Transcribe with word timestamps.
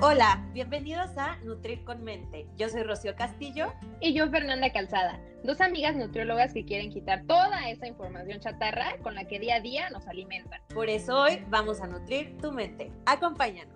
Hola, 0.00 0.48
bienvenidos 0.52 1.18
a 1.18 1.38
Nutrir 1.38 1.82
con 1.82 2.04
Mente. 2.04 2.46
Yo 2.56 2.68
soy 2.68 2.84
Rocío 2.84 3.16
Castillo. 3.16 3.72
Y 4.00 4.14
yo 4.14 4.30
Fernanda 4.30 4.72
Calzada, 4.72 5.20
dos 5.42 5.60
amigas 5.60 5.96
nutriólogas 5.96 6.54
que 6.54 6.64
quieren 6.64 6.92
quitar 6.92 7.24
toda 7.26 7.68
esa 7.68 7.88
información 7.88 8.38
chatarra 8.38 8.96
con 9.02 9.16
la 9.16 9.26
que 9.26 9.40
día 9.40 9.56
a 9.56 9.60
día 9.60 9.90
nos 9.90 10.06
alimentan. 10.06 10.60
Por 10.72 10.88
eso 10.88 11.22
hoy 11.22 11.44
vamos 11.50 11.80
a 11.80 11.88
nutrir 11.88 12.38
tu 12.38 12.52
mente. 12.52 12.92
Acompáñanos. 13.06 13.74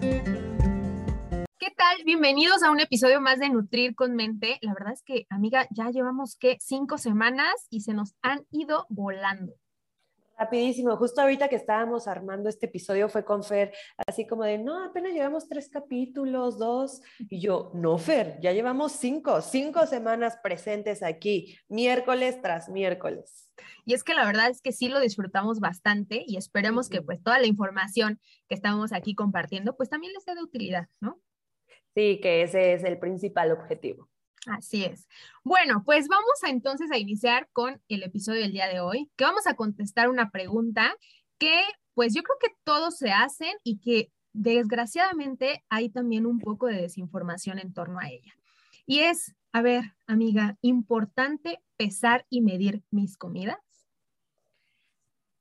¿Qué 0.00 1.70
tal? 1.76 1.98
Bienvenidos 2.06 2.62
a 2.62 2.70
un 2.70 2.80
episodio 2.80 3.20
más 3.20 3.38
de 3.38 3.50
Nutrir 3.50 3.94
con 3.94 4.16
Mente. 4.16 4.56
La 4.62 4.72
verdad 4.72 4.94
es 4.94 5.02
que, 5.02 5.26
amiga, 5.28 5.66
ya 5.72 5.90
llevamos 5.90 6.36
que 6.36 6.56
cinco 6.58 6.96
semanas 6.96 7.52
y 7.68 7.82
se 7.82 7.92
nos 7.92 8.14
han 8.22 8.46
ido 8.50 8.86
volando. 8.88 9.52
Rapidísimo, 10.40 10.96
justo 10.96 11.20
ahorita 11.20 11.48
que 11.50 11.56
estábamos 11.56 12.08
armando 12.08 12.48
este 12.48 12.64
episodio 12.64 13.10
fue 13.10 13.26
con 13.26 13.44
Fer, 13.44 13.74
así 14.06 14.26
como 14.26 14.44
de, 14.44 14.56
no, 14.56 14.86
apenas 14.86 15.12
llevamos 15.12 15.46
tres 15.46 15.68
capítulos, 15.68 16.58
dos, 16.58 17.02
y 17.18 17.40
yo, 17.40 17.70
no, 17.74 17.98
Fer, 17.98 18.38
ya 18.40 18.50
llevamos 18.52 18.92
cinco, 18.92 19.42
cinco 19.42 19.84
semanas 19.84 20.38
presentes 20.42 21.02
aquí, 21.02 21.58
miércoles 21.68 22.40
tras 22.40 22.70
miércoles. 22.70 23.50
Y 23.84 23.92
es 23.92 24.02
que 24.02 24.14
la 24.14 24.24
verdad 24.24 24.48
es 24.48 24.62
que 24.62 24.72
sí 24.72 24.88
lo 24.88 24.98
disfrutamos 24.98 25.60
bastante 25.60 26.24
y 26.26 26.38
esperemos 26.38 26.88
que 26.88 27.02
pues 27.02 27.22
toda 27.22 27.38
la 27.38 27.46
información 27.46 28.18
que 28.48 28.54
estamos 28.54 28.94
aquí 28.94 29.14
compartiendo 29.14 29.76
pues 29.76 29.90
también 29.90 30.14
les 30.14 30.24
sea 30.24 30.34
de 30.34 30.42
utilidad, 30.42 30.88
¿no? 31.02 31.20
Sí, 31.94 32.18
que 32.22 32.44
ese 32.44 32.72
es 32.72 32.84
el 32.84 32.98
principal 32.98 33.52
objetivo. 33.52 34.08
Así 34.46 34.84
es. 34.84 35.06
Bueno, 35.44 35.82
pues 35.84 36.08
vamos 36.08 36.42
a 36.42 36.48
entonces 36.48 36.90
a 36.90 36.98
iniciar 36.98 37.48
con 37.52 37.80
el 37.88 38.02
episodio 38.02 38.40
del 38.40 38.52
día 38.52 38.68
de 38.68 38.80
hoy, 38.80 39.10
que 39.16 39.24
vamos 39.24 39.46
a 39.46 39.54
contestar 39.54 40.08
una 40.08 40.30
pregunta 40.30 40.94
que 41.38 41.62
pues 41.94 42.14
yo 42.14 42.22
creo 42.22 42.38
que 42.40 42.56
todos 42.64 42.96
se 42.96 43.10
hacen 43.10 43.54
y 43.64 43.78
que 43.80 44.10
desgraciadamente 44.32 45.64
hay 45.68 45.90
también 45.90 46.24
un 46.24 46.38
poco 46.38 46.66
de 46.66 46.80
desinformación 46.80 47.58
en 47.58 47.74
torno 47.74 47.98
a 47.98 48.08
ella. 48.08 48.32
Y 48.86 49.00
es, 49.00 49.34
a 49.52 49.60
ver, 49.60 49.84
amiga, 50.06 50.56
importante 50.62 51.60
pesar 51.76 52.26
y 52.30 52.40
medir 52.40 52.82
mis 52.90 53.16
comidas. 53.16 53.58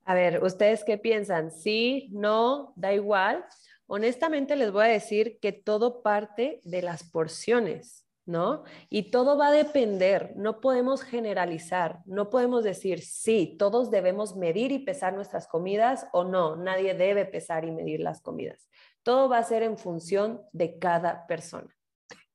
A 0.03 0.13
ver, 0.13 0.43
¿ustedes 0.43 0.83
qué 0.83 0.97
piensan? 0.97 1.51
Sí, 1.51 2.09
no, 2.11 2.73
da 2.75 2.93
igual. 2.93 3.45
Honestamente 3.85 4.55
les 4.55 4.71
voy 4.71 4.85
a 4.85 4.87
decir 4.87 5.37
que 5.39 5.51
todo 5.51 6.01
parte 6.01 6.61
de 6.63 6.81
las 6.81 7.03
porciones. 7.03 8.08
¿No? 8.29 8.63
Y 8.89 9.11
todo 9.11 9.37
va 9.37 9.47
a 9.47 9.51
depender, 9.51 10.33
no 10.35 10.61
podemos 10.61 11.01
generalizar, 11.01 12.01
no 12.05 12.29
podemos 12.29 12.63
decir, 12.63 13.01
sí, 13.01 13.55
todos 13.57 13.89
debemos 13.89 14.35
medir 14.35 14.71
y 14.71 14.79
pesar 14.79 15.13
nuestras 15.13 15.47
comidas 15.47 16.07
o 16.13 16.23
no, 16.23 16.55
nadie 16.55 16.93
debe 16.93 17.25
pesar 17.25 17.65
y 17.65 17.71
medir 17.71 17.99
las 17.99 18.21
comidas. 18.21 18.69
Todo 19.03 19.29
va 19.29 19.39
a 19.39 19.43
ser 19.43 19.63
en 19.63 19.77
función 19.77 20.41
de 20.53 20.77
cada 20.77 21.25
persona. 21.25 21.75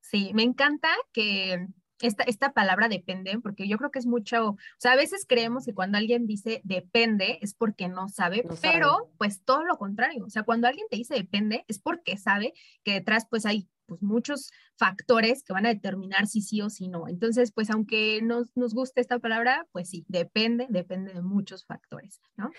Sí, 0.00 0.32
me 0.34 0.42
encanta 0.42 0.88
que 1.12 1.68
esta, 2.00 2.24
esta 2.24 2.52
palabra 2.52 2.88
depende, 2.88 3.38
porque 3.40 3.68
yo 3.68 3.78
creo 3.78 3.90
que 3.92 4.00
es 4.00 4.06
mucho, 4.06 4.50
o 4.50 4.58
sea, 4.78 4.92
a 4.92 4.96
veces 4.96 5.24
creemos 5.28 5.64
que 5.64 5.74
cuando 5.74 5.96
alguien 5.96 6.26
dice 6.26 6.60
depende 6.64 7.38
es 7.40 7.54
porque 7.54 7.88
no 7.88 8.08
sabe, 8.08 8.44
pero 8.60 9.12
pues 9.16 9.42
todo 9.44 9.64
lo 9.64 9.78
contrario, 9.78 10.24
o 10.24 10.30
sea, 10.30 10.42
cuando 10.42 10.66
alguien 10.66 10.88
te 10.90 10.96
dice 10.96 11.14
depende 11.14 11.64
es 11.68 11.78
porque 11.78 12.16
sabe 12.16 12.52
que 12.82 12.94
detrás 12.94 13.26
pues 13.30 13.46
hay 13.46 13.68
pues 13.86 14.02
muchos 14.02 14.50
factores 14.76 15.44
que 15.44 15.52
van 15.52 15.66
a 15.66 15.70
determinar 15.70 16.26
si 16.26 16.40
sí 16.40 16.60
o 16.60 16.70
si 16.70 16.88
no. 16.88 17.08
Entonces, 17.08 17.52
pues 17.52 17.70
aunque 17.70 18.20
nos, 18.22 18.56
nos 18.56 18.74
guste 18.74 19.00
esta 19.00 19.18
palabra, 19.18 19.66
pues 19.72 19.88
sí, 19.88 20.04
depende, 20.08 20.66
depende 20.68 21.12
de 21.12 21.22
muchos 21.22 21.64
factores, 21.64 22.20
¿no? 22.36 22.50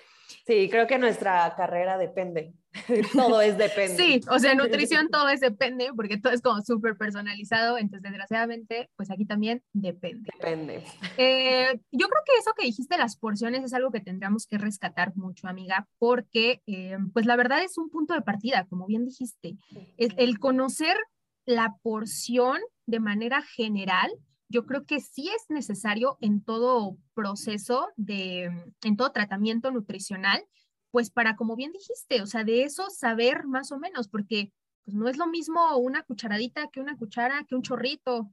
Sí, 0.46 0.70
creo 0.70 0.88
que 0.88 0.98
nuestra 0.98 1.54
carrera 1.56 1.98
depende. 1.98 2.54
todo 3.14 3.42
es 3.42 3.58
depende. 3.58 3.96
Sí, 3.96 4.22
o 4.30 4.40
sea, 4.40 4.56
nutrición 4.56 5.10
todo 5.12 5.30
es 5.30 5.40
depende, 5.40 5.92
porque 5.96 6.18
todo 6.18 6.34
es 6.34 6.42
como 6.42 6.62
súper 6.62 6.98
personalizado, 6.98 7.78
entonces 7.78 8.04
desgraciadamente, 8.04 8.90
pues 8.96 9.12
aquí 9.12 9.26
también 9.26 9.64
depende. 9.74 10.30
Depende. 10.34 10.84
Eh, 11.18 11.80
yo 11.92 12.08
creo 12.08 12.24
que 12.26 12.38
eso 12.40 12.52
que 12.58 12.66
dijiste, 12.66 12.98
las 12.98 13.18
porciones, 13.18 13.64
es 13.64 13.74
algo 13.74 13.92
que 13.92 14.02
tendríamos 14.02 14.46
que 14.46 14.58
rescatar 14.58 15.16
mucho, 15.16 15.48
amiga, 15.48 15.88
porque 16.00 16.62
eh, 16.68 16.98
pues 17.14 17.26
la 17.26 17.36
verdad 17.36 17.64
es 17.64 17.78
un 17.78 17.90
punto 17.90 18.14
de 18.14 18.22
partida, 18.22 18.66
como 18.70 18.86
bien 18.86 19.06
dijiste. 19.06 19.58
el 19.98 20.40
conocer 20.40 20.98
la 21.46 21.78
porción 21.82 22.60
de 22.86 23.00
manera 23.00 23.42
general, 23.42 24.12
yo 24.50 24.66
creo 24.66 24.86
que 24.86 25.00
sí 25.00 25.30
es 25.30 25.46
necesario 25.50 26.18
en 26.22 26.44
todo 26.44 26.98
proceso 27.14 27.90
de, 27.96 28.50
en 28.84 28.98
todo 28.98 29.12
tratamiento 29.12 29.72
nutricional, 29.72 30.44
pues 30.92 31.10
para, 31.12 31.36
como 31.36 31.56
bien 31.56 31.72
dijiste, 31.72 32.22
o 32.22 32.26
sea, 32.26 32.44
de 32.44 32.64
eso 32.64 32.90
saber 32.90 33.46
más 33.46 33.72
o 33.72 33.80
menos, 33.80 34.08
porque 34.08 34.52
pues 34.84 34.96
no 34.96 35.08
es 35.08 35.18
lo 35.18 35.28
mismo 35.28 35.78
una 35.78 36.04
cucharadita 36.04 36.70
que 36.72 36.80
una 36.80 36.98
cuchara, 36.98 37.44
que 37.48 37.56
un 37.56 37.64
chorrito. 37.64 38.32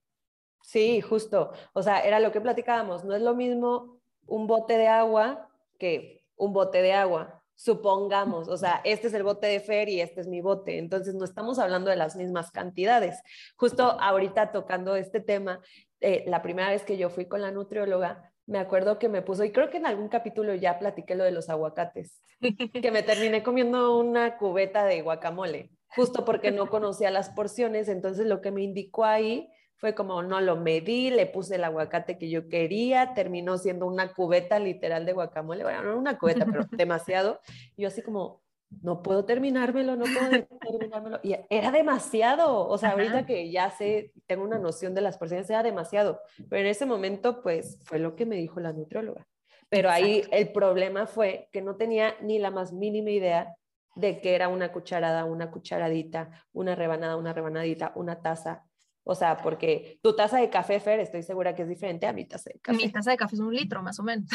Sí, 0.63 1.01
justo. 1.01 1.53
O 1.73 1.83
sea, 1.83 2.01
era 2.01 2.21
lo 2.21 2.31
que 2.31 2.41
platicábamos, 2.41 3.05
no 3.05 3.15
es 3.15 3.23
lo 3.23 3.35
mismo 3.35 4.01
un 4.27 4.47
bote 4.47 4.77
de 4.79 4.87
agua 4.87 5.49
que 5.79 6.25
un 6.37 6.53
bote 6.53 6.83
de 6.83 6.93
agua 6.93 7.42
supongamos, 7.63 8.49
o 8.49 8.57
sea, 8.57 8.81
este 8.83 9.07
es 9.07 9.15
el 9.15 9.23
bote 9.23 9.47
de 9.47 9.61
Fer 9.61 9.89
y 9.89 10.01
este 10.01 10.21
es 10.21 10.27
mi 10.27 10.41
bote, 10.41 10.79
entonces 10.79 11.15
no 11.15 11.25
estamos 11.25 11.61
hablando 11.61 11.91
de 11.91 11.97
las 11.97 12.17
mismas 12.17 12.51
cantidades. 12.51 13.23
Justo 13.55 13.85
ahorita 14.01 14.51
tocando 14.51 14.97
este 14.97 15.21
tema, 15.21 15.61
eh, 16.01 16.25
la 16.27 16.43
primera 16.43 16.71
vez 16.71 16.83
que 16.83 16.97
yo 16.97 17.09
fui 17.09 17.27
con 17.27 17.41
la 17.41 17.53
nutrióloga, 17.53 18.33
me 18.47 18.59
acuerdo 18.59 18.99
que 18.99 19.09
me 19.09 19.23
puso, 19.23 19.45
y 19.45 19.53
creo 19.53 19.71
que 19.71 19.77
en 19.77 19.87
algún 19.87 20.09
capítulo 20.09 20.57
ya 20.57 20.81
platiqué 20.81 21.15
lo 21.15 21.23
de 21.23 21.31
los 21.31 21.49
aguacates, 21.49 22.21
que 22.41 22.91
me 22.91 23.05
terminé 23.05 23.45
comiendo 23.45 23.97
una 23.97 24.39
cubeta 24.39 24.85
de 24.85 25.01
guacamole, 25.03 25.71
justo 25.87 26.25
porque 26.25 26.51
no 26.51 26.69
conocía 26.69 27.13
las 27.13 27.31
porciones, 27.31 27.89
entonces 27.89 28.27
lo 28.27 28.41
que 28.41 28.51
me 28.51 28.63
indicó 28.63 29.05
ahí 29.05 29.49
fue 29.83 29.97
como 29.97 30.23
no 30.23 30.41
lo 30.41 30.55
medí, 30.55 31.11
le 31.11 31.27
puse 31.27 31.57
el 31.57 31.65
aguacate 31.65 32.17
que 32.17 32.31
yo 32.31 32.49
quería, 32.49 33.15
terminó 33.15 33.59
siendo 33.59 33.85
una 33.89 34.13
cubeta 34.13 34.61
literal 34.61 35.05
de 35.05 35.13
guacamole, 35.13 35.65
bueno, 35.65 35.83
no 35.83 35.99
una 35.99 36.17
cubeta, 36.19 36.47
pero 36.47 36.65
demasiado. 36.71 37.41
Y 37.75 37.83
yo 37.83 37.89
así 37.89 38.01
como, 38.01 38.43
no 38.81 39.03
puedo 39.03 39.25
terminármelo, 39.25 39.97
no 39.97 40.05
puedo 40.05 40.47
terminármelo. 40.61 41.19
Y 41.25 41.35
era 41.51 41.73
demasiado, 41.73 42.69
o 42.69 42.79
sea, 42.79 42.91
ahorita 42.91 43.27
que 43.27 43.51
ya 43.51 43.71
sé, 43.71 44.13
tengo 44.29 44.45
una 44.45 44.61
noción 44.61 44.95
de 44.95 45.01
las 45.01 45.19
porciones, 45.19 45.51
era 45.51 45.65
demasiado. 45.65 46.21
Pero 46.49 46.61
en 46.61 46.69
ese 46.69 46.87
momento, 46.87 47.43
pues, 47.43 47.81
fue 47.83 47.99
lo 47.99 48.15
que 48.15 48.25
me 48.25 48.37
dijo 48.37 48.61
la 48.61 48.73
nutrióloga. 48.73 49.27
Pero 49.69 49.91
ahí 49.91 50.23
el 50.31 50.53
problema 50.53 51.09
fue 51.09 51.49
que 51.51 51.61
no 51.61 51.75
tenía 51.75 52.15
ni 52.21 52.39
la 52.39 52.53
más 52.53 52.73
mínima 52.73 53.11
idea 53.11 53.57
de 53.97 54.21
que 54.21 54.37
era 54.37 54.47
una 54.47 54.71
cucharada, 54.71 55.25
una 55.25 55.51
cucharadita, 55.51 56.31
una 56.53 56.77
rebanada, 56.77 57.17
una 57.17 57.33
rebanadita, 57.33 57.91
una 57.97 58.23
taza, 58.23 58.63
o 59.05 59.15
sea, 59.15 59.37
porque 59.37 59.99
tu 60.03 60.15
taza 60.15 60.39
de 60.39 60.51
café, 60.51 60.79
Fer, 60.79 61.01
estoy 61.01 61.23
segura 61.23 61.55
que 61.55 61.63
es 61.63 61.69
diferente 61.69 62.07
a 62.07 62.13
mi 62.13 62.25
taza 62.25 62.51
de 62.53 62.61
café. 62.61 62.77
Mi 62.77 62.91
taza 62.91 63.11
de 63.11 63.17
café 63.17 63.35
es 63.35 63.41
un 63.41 63.55
litro, 63.55 63.83
más 63.83 63.99
o 63.99 64.03
menos. 64.03 64.29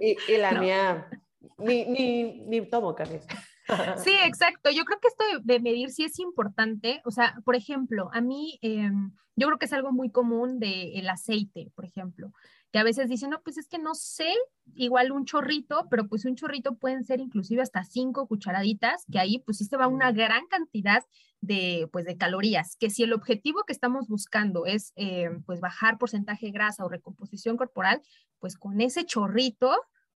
Y, 0.00 0.16
la 0.36 0.52
mía, 0.60 1.08
ni, 1.58 1.84
ni, 1.86 2.40
ni, 2.46 2.60
tomo 2.62 2.94
café. 2.94 3.20
Sí, 4.04 4.12
exacto. 4.24 4.70
Yo 4.70 4.84
creo 4.84 4.98
que 5.00 5.08
esto 5.08 5.24
de, 5.42 5.60
medir 5.60 5.90
sí 5.90 6.04
es 6.04 6.18
importante. 6.18 7.00
O 7.04 7.10
sea, 7.10 7.34
por 7.44 7.56
ejemplo, 7.56 8.10
a 8.12 8.20
mí, 8.20 8.58
em, 8.62 9.12
yo 9.36 9.46
creo 9.46 9.58
que 9.58 9.66
es 9.66 9.72
algo 9.72 9.92
muy 9.92 10.10
común 10.10 10.58
del 10.58 10.96
el 10.96 11.08
aceite, 11.08 11.70
por 11.74 11.84
ejemplo 11.84 12.32
que 12.72 12.78
a 12.78 12.84
veces 12.84 13.08
dicen, 13.08 13.30
no, 13.30 13.42
pues 13.42 13.58
es 13.58 13.68
que 13.68 13.78
no 13.78 13.94
sé, 13.94 14.32
igual 14.74 15.12
un 15.12 15.26
chorrito, 15.26 15.86
pero 15.90 16.08
pues 16.08 16.24
un 16.24 16.36
chorrito 16.36 16.74
pueden 16.76 17.04
ser 17.04 17.20
inclusive 17.20 17.60
hasta 17.60 17.84
cinco 17.84 18.26
cucharaditas, 18.26 19.04
que 19.12 19.18
ahí 19.18 19.42
pues 19.44 19.58
sí 19.58 19.66
se 19.66 19.76
va 19.76 19.88
una 19.88 20.10
gran 20.10 20.46
cantidad 20.46 21.04
de, 21.42 21.88
pues, 21.92 22.06
de 22.06 22.16
calorías, 22.16 22.76
que 22.76 22.88
si 22.88 23.02
el 23.02 23.12
objetivo 23.12 23.64
que 23.66 23.74
estamos 23.74 24.08
buscando 24.08 24.64
es 24.64 24.92
eh, 24.96 25.28
pues 25.44 25.60
bajar 25.60 25.98
porcentaje 25.98 26.46
de 26.46 26.52
grasa 26.52 26.84
o 26.84 26.88
recomposición 26.88 27.58
corporal, 27.58 28.00
pues 28.38 28.56
con 28.56 28.80
ese 28.80 29.04
chorrito, 29.04 29.70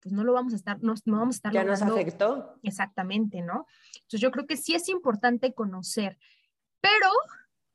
pues 0.06 0.14
no 0.14 0.24
lo 0.24 0.34
vamos 0.34 0.54
a 0.54 0.58
estar, 0.58 0.84
no, 0.84 0.94
no 1.06 1.18
vamos 1.18 1.34
a 1.34 1.38
estar. 1.38 1.52
Ya 1.52 1.64
nos 1.64 1.82
afectó. 1.82 2.60
Exactamente, 2.62 3.42
¿no? 3.42 3.66
Entonces 3.96 4.22
yo 4.22 4.30
creo 4.30 4.46
que 4.46 4.56
sí 4.56 4.76
es 4.76 4.88
importante 4.88 5.56
conocer, 5.56 6.20
pero 6.80 7.10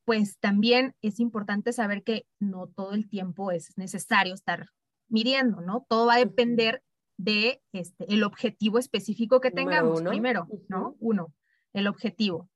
pues 0.04 0.38
también 0.38 0.94
es 1.02 1.18
importante 1.18 1.72
saber 1.72 2.04
que 2.04 2.28
no 2.38 2.68
todo 2.68 2.92
el 2.92 3.08
tiempo 3.08 3.50
es 3.50 3.76
necesario 3.76 4.32
estar 4.32 4.68
midiendo, 5.08 5.60
¿no? 5.60 5.84
Todo 5.88 6.06
va 6.06 6.14
a 6.14 6.18
depender 6.18 6.84
de 7.16 7.64
este, 7.72 8.04
el 8.14 8.22
objetivo 8.22 8.78
específico 8.78 9.40
que 9.40 9.50
tengamos 9.50 10.00
primero, 10.02 10.46
¿no? 10.68 10.94
Uno, 11.00 11.34
el 11.72 11.88
objetivo. 11.88 12.48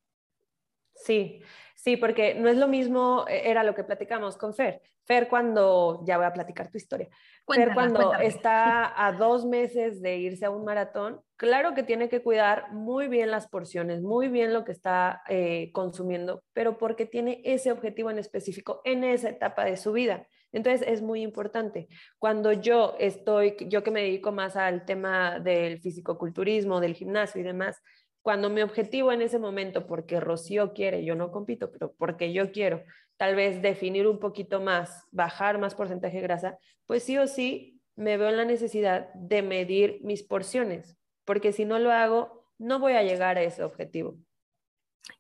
Sí, 0.95 1.43
sí, 1.85 1.99
porque 1.99 2.35
no 2.35 2.49
es 2.49 2.57
lo 2.57 2.67
mismo, 2.67 3.27
e, 3.29 3.51
era 3.51 3.63
lo 3.63 3.75
que 3.75 3.85
platicamos 3.85 4.39
con 4.39 4.55
Fer. 4.55 4.81
Fer 5.05 5.29
cuando, 5.29 6.03
ya 6.07 6.17
voy 6.17 6.25
a 6.25 6.33
platicar 6.33 6.71
tu 6.71 6.79
historia, 6.79 7.11
Fer 7.47 7.75
cuando 7.75 8.15
está 8.15 8.93
a 9.07 9.13
dos 9.13 9.45
meses 9.45 10.01
de 10.01 10.17
irse 10.17 10.47
a 10.47 10.51
un 10.51 10.65
maratón, 10.65 11.21
claro 11.37 11.75
que 11.75 11.83
tiene 11.83 12.09
que 12.09 12.23
cuidar 12.23 12.73
muy 12.73 13.09
bien 13.09 13.31
las 13.31 13.47
porciones, 13.49 14.01
muy 14.01 14.29
bien 14.29 14.55
lo 14.55 14.65
que 14.65 14.73
está 14.73 15.23
eh, 15.29 15.71
consumiendo, 15.73 16.43
pero 16.55 16.79
porque 16.79 17.05
tiene 17.05 17.43
ese 17.45 17.71
objetivo 17.71 18.11
en 18.11 18.19
específico 18.19 18.81
en 18.85 19.05
esa 19.05 19.29
etapa 19.29 19.67
de 19.67 19.77
su 19.77 19.93
vida. 19.93 20.27
Entonces 20.53 20.87
es 20.87 21.03
muy 21.03 21.21
importante. 21.21 21.89
Cuando 22.19 22.53
yo 22.53 22.95
estoy, 23.01 23.57
yo 23.69 23.83
que 23.83 23.91
me 23.91 24.03
dedico 24.03 24.31
más 24.31 24.55
al 24.57 24.85
tema 24.87 25.41
del 25.41 25.81
fisicoculturismo, 25.81 26.81
del 26.81 26.95
gimnasio 26.95 27.41
y 27.41 27.45
demás, 27.45 27.83
Cuando 28.25 28.49
mi 28.49 28.63
objetivo 28.63 29.13
en 29.13 29.21
ese 29.21 29.39
momento, 29.39 29.87
porque 29.87 30.19
Rocío 30.19 30.73
quiere, 30.73 31.05
yo 31.05 31.15
no 31.15 31.31
compito, 31.31 31.71
pero 31.71 31.93
porque 31.93 32.33
yo 32.33 32.53
quiero, 32.53 32.83
tal 33.19 33.37
vez 33.37 33.61
definir 33.61 34.07
un 34.07 34.19
poquito 34.19 34.63
más, 34.63 35.07
bajar 35.11 35.59
más 35.59 35.75
porcentaje 35.75 36.17
de 36.17 36.23
grasa, 36.23 36.59
pues 36.87 37.03
sí 37.03 37.19
o 37.19 37.27
sí 37.27 37.83
me 37.97 38.17
veo 38.17 38.31
en 38.31 38.39
la 38.39 38.47
necesidad 38.47 39.13
de 39.13 39.43
medir 39.43 40.01
mis 40.03 40.23
porciones, 40.23 40.97
porque 41.27 41.53
si 41.53 41.67
no 41.67 41.79
lo 41.79 41.93
hago, 41.93 42.49
no 42.57 42.79
voy 42.79 42.95
a 42.95 43.03
llegar 43.03 43.37
a 43.37 43.43
ese 43.43 43.63
objetivo. 43.63 44.17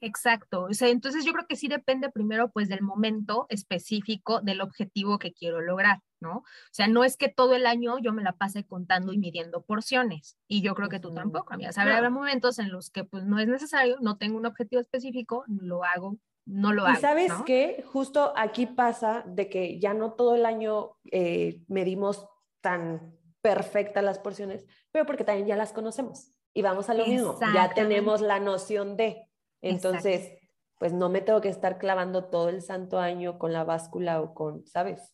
Exacto. 0.00 0.64
O 0.64 0.72
sea, 0.72 0.88
entonces 0.88 1.26
yo 1.26 1.34
creo 1.34 1.46
que 1.46 1.56
sí 1.56 1.68
depende 1.68 2.08
primero 2.10 2.50
pues 2.50 2.70
del 2.70 2.80
momento 2.80 3.44
específico 3.50 4.40
del 4.40 4.62
objetivo 4.62 5.18
que 5.18 5.34
quiero 5.34 5.60
lograr, 5.60 5.98
¿no? 6.24 6.38
O 6.38 6.44
sea, 6.72 6.88
no 6.88 7.04
es 7.04 7.16
que 7.16 7.28
todo 7.28 7.54
el 7.54 7.66
año 7.66 7.98
yo 7.98 8.12
me 8.12 8.24
la 8.24 8.32
pase 8.32 8.66
contando 8.66 9.12
y 9.12 9.18
midiendo 9.18 9.62
porciones. 9.62 10.36
Y 10.48 10.62
yo 10.62 10.74
creo 10.74 10.88
que 10.88 10.98
tú 10.98 11.14
tampoco, 11.14 11.54
amiga. 11.54 11.70
habrá 11.76 12.10
momentos 12.10 12.58
en 12.58 12.72
los 12.72 12.90
que 12.90 13.04
pues 13.04 13.24
no 13.24 13.38
es 13.38 13.46
necesario, 13.46 13.98
no 14.00 14.18
tengo 14.18 14.36
un 14.36 14.46
objetivo 14.46 14.80
específico, 14.80 15.44
lo 15.46 15.84
hago, 15.84 16.16
no 16.44 16.72
lo 16.72 16.84
hago. 16.84 16.98
Y 16.98 17.00
sabes 17.00 17.32
qué? 17.46 17.84
Justo 17.86 18.32
aquí 18.36 18.66
pasa 18.66 19.22
de 19.26 19.48
que 19.48 19.78
ya 19.78 19.94
no 19.94 20.14
todo 20.14 20.34
el 20.34 20.46
año 20.46 20.96
eh, 21.12 21.62
medimos 21.68 22.26
tan 22.60 23.14
perfectas 23.40 24.02
las 24.02 24.18
porciones, 24.18 24.64
pero 24.90 25.04
porque 25.06 25.24
también 25.24 25.46
ya 25.46 25.56
las 25.56 25.72
conocemos. 25.72 26.30
Y 26.54 26.62
vamos 26.62 26.88
a 26.88 26.94
lo 26.94 27.04
mismo, 27.06 27.38
ya 27.52 27.70
tenemos 27.74 28.20
la 28.20 28.40
noción 28.40 28.96
de, 28.96 29.28
entonces, 29.60 30.32
pues 30.78 30.92
no 30.92 31.08
me 31.08 31.20
tengo 31.20 31.40
que 31.40 31.48
estar 31.48 31.78
clavando 31.78 32.26
todo 32.26 32.48
el 32.48 32.62
santo 32.62 32.98
año 32.98 33.38
con 33.38 33.52
la 33.52 33.64
báscula 33.64 34.20
o 34.20 34.34
con, 34.34 34.66
¿sabes? 34.66 35.13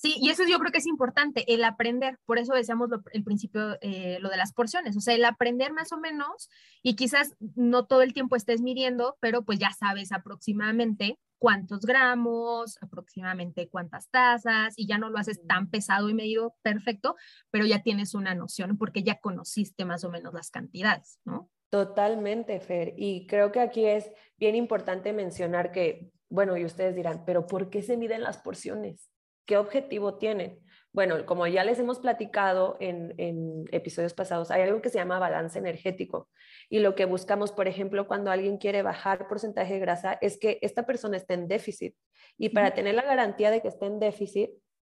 Sí, 0.00 0.16
y 0.18 0.30
eso 0.30 0.44
yo 0.48 0.58
creo 0.58 0.72
que 0.72 0.78
es 0.78 0.86
importante, 0.86 1.52
el 1.52 1.62
aprender, 1.62 2.18
por 2.24 2.38
eso 2.38 2.54
decíamos 2.54 2.88
el 3.12 3.22
principio, 3.22 3.76
eh, 3.82 4.16
lo 4.20 4.30
de 4.30 4.38
las 4.38 4.54
porciones, 4.54 4.96
o 4.96 5.00
sea, 5.00 5.14
el 5.14 5.26
aprender 5.26 5.74
más 5.74 5.92
o 5.92 5.98
menos, 6.00 6.48
y 6.82 6.96
quizás 6.96 7.36
no 7.54 7.84
todo 7.84 8.00
el 8.00 8.14
tiempo 8.14 8.34
estés 8.34 8.62
midiendo, 8.62 9.18
pero 9.20 9.42
pues 9.42 9.58
ya 9.58 9.72
sabes 9.72 10.10
aproximadamente 10.12 11.18
cuántos 11.36 11.80
gramos, 11.80 12.78
aproximadamente 12.80 13.68
cuántas 13.68 14.08
tazas, 14.08 14.72
y 14.78 14.86
ya 14.86 14.96
no 14.96 15.10
lo 15.10 15.18
haces 15.18 15.46
tan 15.46 15.68
pesado 15.68 16.08
y 16.08 16.14
medido 16.14 16.56
perfecto, 16.62 17.14
pero 17.50 17.66
ya 17.66 17.82
tienes 17.82 18.14
una 18.14 18.34
noción 18.34 18.78
porque 18.78 19.02
ya 19.02 19.20
conociste 19.20 19.84
más 19.84 20.02
o 20.04 20.10
menos 20.10 20.32
las 20.32 20.50
cantidades, 20.50 21.20
¿no? 21.26 21.50
Totalmente, 21.68 22.58
Fer. 22.60 22.94
Y 22.96 23.26
creo 23.26 23.52
que 23.52 23.60
aquí 23.60 23.84
es 23.84 24.10
bien 24.38 24.54
importante 24.54 25.12
mencionar 25.12 25.72
que, 25.72 26.10
bueno, 26.30 26.56
y 26.56 26.64
ustedes 26.64 26.96
dirán, 26.96 27.24
pero 27.26 27.46
¿por 27.46 27.68
qué 27.68 27.82
se 27.82 27.98
miden 27.98 28.22
las 28.22 28.38
porciones? 28.38 29.10
¿Qué 29.50 29.56
objetivo 29.56 30.14
tienen? 30.14 30.60
Bueno, 30.92 31.26
como 31.26 31.44
ya 31.48 31.64
les 31.64 31.80
hemos 31.80 31.98
platicado 31.98 32.76
en, 32.78 33.16
en, 33.18 33.64
episodios 33.72 34.14
pasados, 34.14 34.52
hay 34.52 34.62
algo 34.62 34.80
que 34.80 34.90
se 34.90 34.98
llama 34.98 35.18
balance 35.18 35.58
energético. 35.58 36.28
Y 36.68 36.78
lo 36.78 36.94
que 36.94 37.04
buscamos, 37.04 37.50
por 37.50 37.66
ejemplo, 37.66 38.06
cuando 38.06 38.30
alguien 38.30 38.58
quiere 38.58 38.82
bajar 38.82 39.26
porcentaje 39.26 39.74
de 39.74 39.80
grasa, 39.80 40.12
es 40.20 40.38
que 40.38 40.60
esta 40.62 40.86
persona 40.86 41.16
esté 41.16 41.34
en 41.34 41.48
déficit. 41.48 41.96
Y 42.38 42.50
para 42.50 42.74
tener 42.74 42.94
la 42.94 43.02
garantía 43.02 43.50
de 43.50 43.60
que 43.60 43.66
esté 43.66 43.86
en 43.86 43.98
déficit, 43.98 44.50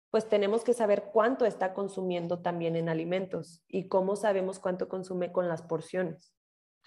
pues 0.09 0.29
tenemos 0.29 0.63
que 0.63 0.73
saber 0.73 1.09
cuánto 1.11 1.45
está 1.45 1.73
consumiendo 1.73 2.41
también 2.41 2.77
en 2.77 2.87
alimentos 2.87 3.61
y 3.67 3.89
cómo 3.89 4.15
sabemos 4.15 4.59
cuánto 4.59 4.87
consume 4.87 5.33
con 5.33 5.49
las 5.49 5.63
porciones. 5.63 6.33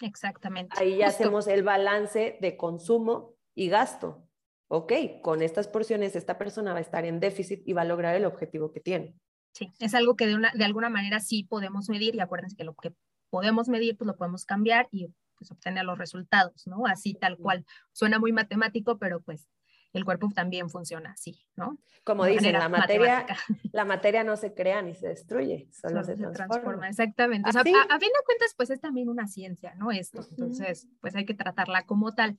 Exactamente. 0.01 0.75
Ahí 0.79 0.97
ya 0.97 1.09
hacemos 1.09 1.45
el 1.45 1.61
balance 1.61 2.39
de 2.41 2.57
consumo 2.57 3.35
y 3.53 3.69
gasto. 3.69 4.27
Ok, 4.71 4.93
con 5.23 5.41
estas 5.41 5.67
porciones 5.67 6.15
esta 6.15 6.37
persona 6.37 6.73
va 6.73 6.77
a 6.77 6.81
estar 6.81 7.03
en 7.03 7.19
déficit 7.19 7.67
y 7.67 7.73
va 7.73 7.81
a 7.81 7.85
lograr 7.85 8.15
el 8.15 8.25
objetivo 8.25 8.71
que 8.71 8.79
tiene. 8.79 9.15
Sí, 9.51 9.73
es 9.79 9.95
algo 9.95 10.15
que 10.15 10.27
de, 10.27 10.35
una, 10.35 10.51
de 10.53 10.63
alguna 10.63 10.89
manera 10.89 11.19
sí 11.19 11.43
podemos 11.43 11.89
medir 11.89 12.13
y 12.13 12.19
acuérdense 12.19 12.55
que 12.55 12.63
lo 12.63 12.75
que 12.75 12.93
podemos 13.31 13.67
medir 13.67 13.97
pues 13.97 14.07
lo 14.07 14.15
podemos 14.15 14.45
cambiar 14.45 14.87
y 14.91 15.07
pues 15.37 15.51
obtener 15.51 15.85
los 15.85 15.97
resultados, 15.97 16.67
¿no? 16.67 16.85
Así 16.85 17.15
tal 17.15 17.37
cual. 17.37 17.65
Suena 17.93 18.19
muy 18.19 18.31
matemático, 18.31 18.99
pero 18.99 19.21
pues 19.21 19.49
el 19.93 20.05
cuerpo 20.05 20.29
también 20.35 20.69
funciona 20.69 21.11
así, 21.11 21.39
¿no? 21.55 21.79
Como 22.03 22.25
dicen, 22.25 22.53
la 22.53 22.69
materia, 22.69 23.25
la 23.71 23.85
materia 23.85 24.23
no 24.23 24.37
se 24.37 24.53
crea 24.53 24.81
ni 24.81 24.93
se 24.93 25.07
destruye, 25.07 25.67
solo, 25.71 26.03
se, 26.03 26.15
transforma. 26.15 26.89
Exactamente. 26.89 27.49
O 27.49 27.51
sea, 27.51 27.61
a, 27.61 27.63
fin 27.63 27.73
de 27.73 28.25
cuentas, 28.25 28.53
pues 28.55 28.69
es 28.69 28.79
también 28.79 29.09
una 29.09 29.27
ciencia, 29.27 29.73
¿no? 29.75 29.91
Esto. 29.91 30.21
Entonces, 30.29 30.87
pues 31.01 31.15
hay 31.15 31.25
que 31.25 31.33
tratarla 31.33 31.85
como 31.85 32.13
tal. 32.13 32.37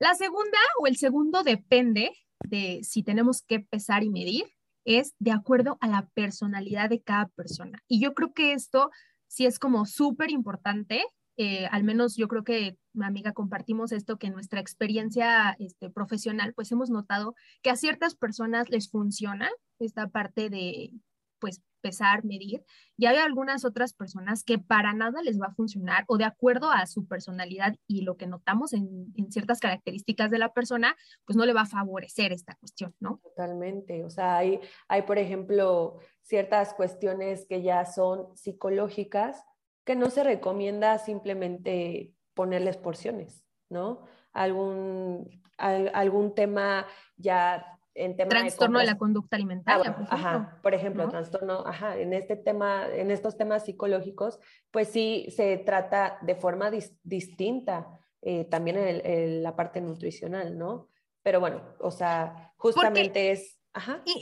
La 0.00 0.14
segunda 0.14 0.58
o 0.80 0.86
el 0.88 0.96
segundo 0.96 1.44
depende 1.44 2.10
de 2.42 2.80
si 2.82 3.04
tenemos 3.04 3.42
que 3.42 3.60
pesar 3.60 4.02
y 4.02 4.10
medir, 4.10 4.44
es 4.84 5.14
de 5.18 5.30
acuerdo 5.30 5.78
a 5.80 5.86
la 5.86 6.08
personalidad 6.14 6.88
de 6.88 7.02
cada 7.02 7.28
persona. 7.28 7.82
Y 7.86 8.00
yo 8.00 8.14
creo 8.14 8.32
que 8.32 8.52
esto 8.52 8.90
sí 9.28 9.46
es 9.46 9.58
como 9.58 9.86
súper 9.86 10.30
importante 10.30 11.04
eh, 11.42 11.66
al 11.70 11.84
menos 11.84 12.16
yo 12.16 12.28
creo 12.28 12.44
que, 12.44 12.76
mi 12.92 13.06
amiga, 13.06 13.32
compartimos 13.32 13.92
esto, 13.92 14.18
que 14.18 14.26
en 14.26 14.34
nuestra 14.34 14.60
experiencia 14.60 15.56
este, 15.58 15.88
profesional, 15.88 16.52
pues 16.52 16.70
hemos 16.70 16.90
notado 16.90 17.34
que 17.62 17.70
a 17.70 17.76
ciertas 17.76 18.14
personas 18.14 18.68
les 18.68 18.90
funciona 18.90 19.48
esta 19.78 20.08
parte 20.08 20.50
de, 20.50 20.90
pues, 21.40 21.62
pesar, 21.80 22.24
medir, 22.24 22.62
y 22.96 23.06
hay 23.06 23.16
algunas 23.16 23.64
otras 23.64 23.94
personas 23.94 24.44
que 24.44 24.58
para 24.58 24.92
nada 24.92 25.22
les 25.22 25.40
va 25.40 25.46
a 25.46 25.54
funcionar 25.54 26.04
o 26.08 26.18
de 26.18 26.24
acuerdo 26.24 26.70
a 26.70 26.86
su 26.86 27.06
personalidad 27.06 27.74
y 27.86 28.02
lo 28.02 28.16
que 28.16 28.26
notamos 28.26 28.72
en, 28.74 29.12
ciertas 29.30 29.60
características 29.60 30.30
de 30.30 30.38
la 30.38 30.52
persona, 30.52 30.94
pues 31.24 31.36
no 31.36 31.46
le 31.46 31.54
va 31.54 31.62
a 31.62 31.66
favorecer 31.66 32.32
esta 32.32 32.54
cuestión, 32.56 32.94
¿no? 33.00 33.20
Totalmente. 33.22 34.04
O 34.04 34.10
sea, 34.10 34.36
hay, 34.36 34.60
hay 34.88 35.02
por 35.02 35.18
ejemplo, 35.18 35.98
ciertas 36.22 36.74
cuestiones 36.74 37.46
que 37.46 37.62
ya 37.62 37.84
son 37.86 38.36
psicológicas 38.36 39.42
que 39.84 39.96
no 39.96 40.10
se 40.10 40.22
recomienda 40.22 40.98
simplemente 40.98 42.12
ponerles 42.34 42.76
porciones, 42.76 43.44
¿no? 43.68 44.02
Algún, 44.32 45.42
algún 45.56 46.34
tema 46.34 46.86
ya 47.16 47.79
en 47.94 48.16
tema 48.16 48.30
trastorno 48.30 48.78
de, 48.78 48.86
la 48.86 48.96
conducta 48.96 49.36
alimentaria. 49.36 49.96
por 49.96 50.06
ajá, 50.10 50.58
por 50.62 50.74
ejemplo, 50.74 51.08
trastorno, 51.08 51.64
ajá, 51.66 51.98
en 51.98 52.12
este 52.12 52.36
tema, 52.36 52.86
en 52.92 53.10
estos 53.10 53.36
temas 53.36 53.64
psicológicos, 53.64 54.38
pues 54.70 54.88
sí 54.88 55.26
se 55.30 55.58
trata 55.58 56.18
de 56.22 56.34
forma 56.34 56.70
distinta 57.02 58.00
eh, 58.22 58.44
también 58.44 58.76
en, 58.78 59.42
la 59.42 59.56
parte 59.56 59.80
nutricional, 59.80 60.56
¿no? 60.58 60.88
Pero 61.22 61.40
bueno, 61.40 61.62
o 61.80 61.90
sea, 61.90 62.52
justamente 62.56 63.30
es 63.30 63.59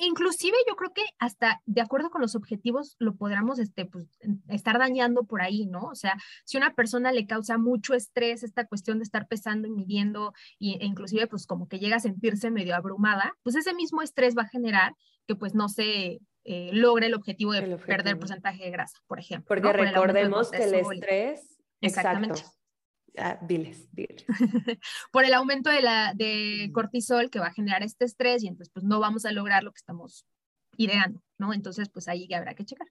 Inclusive 0.02 0.56
yo 0.68 0.76
creo 0.76 0.92
que 0.92 1.04
hasta 1.18 1.62
de 1.64 1.80
acuerdo 1.80 2.10
con 2.10 2.20
los 2.20 2.34
objetivos 2.34 2.96
lo 2.98 3.16
podríamos 3.16 3.58
este, 3.58 3.86
pues, 3.86 4.06
estar 4.48 4.78
dañando 4.78 5.24
por 5.24 5.40
ahí, 5.40 5.66
¿no? 5.66 5.80
O 5.80 5.94
sea, 5.94 6.14
si 6.44 6.56
una 6.58 6.74
persona 6.74 7.12
le 7.12 7.26
causa 7.26 7.56
mucho 7.56 7.94
estrés 7.94 8.42
esta 8.42 8.66
cuestión 8.66 8.98
de 8.98 9.04
estar 9.04 9.26
pesando 9.26 9.66
y 9.66 9.70
midiendo 9.70 10.34
y, 10.58 10.74
e 10.82 10.84
inclusive 10.84 11.26
pues 11.26 11.46
como 11.46 11.66
que 11.66 11.78
llega 11.78 11.96
a 11.96 12.00
sentirse 12.00 12.50
medio 12.50 12.76
abrumada, 12.76 13.34
pues 13.42 13.56
ese 13.56 13.74
mismo 13.74 14.02
estrés 14.02 14.36
va 14.36 14.42
a 14.42 14.48
generar 14.48 14.94
que 15.26 15.34
pues 15.34 15.54
no 15.54 15.68
se 15.68 16.20
eh, 16.44 16.70
logre 16.72 17.06
el 17.06 17.14
objetivo 17.14 17.52
de 17.52 17.76
perder 17.78 18.18
porcentaje 18.18 18.64
de 18.64 18.70
grasa, 18.70 18.98
por 19.06 19.18
ejemplo. 19.18 19.46
Porque 19.48 19.72
recordemos 19.72 20.50
que 20.50 20.64
el 20.64 20.74
estrés... 20.74 21.58
Exactamente. 21.80 22.42
Ah, 23.18 23.38
diles, 23.42 23.88
diles. 23.92 24.24
por 25.12 25.24
el 25.24 25.34
aumento 25.34 25.70
de, 25.70 25.82
la, 25.82 26.12
de 26.14 26.70
cortisol 26.72 27.30
que 27.30 27.40
va 27.40 27.48
a 27.48 27.52
generar 27.52 27.82
este 27.82 28.04
estrés 28.04 28.42
y 28.42 28.48
entonces 28.48 28.70
pues 28.72 28.84
no 28.84 29.00
vamos 29.00 29.24
a 29.24 29.32
lograr 29.32 29.62
lo 29.62 29.72
que 29.72 29.78
estamos 29.78 30.26
ideando, 30.76 31.20
¿no? 31.38 31.52
Entonces 31.52 31.88
pues 31.88 32.08
ahí 32.08 32.32
habrá 32.32 32.54
que 32.54 32.64
checar. 32.64 32.88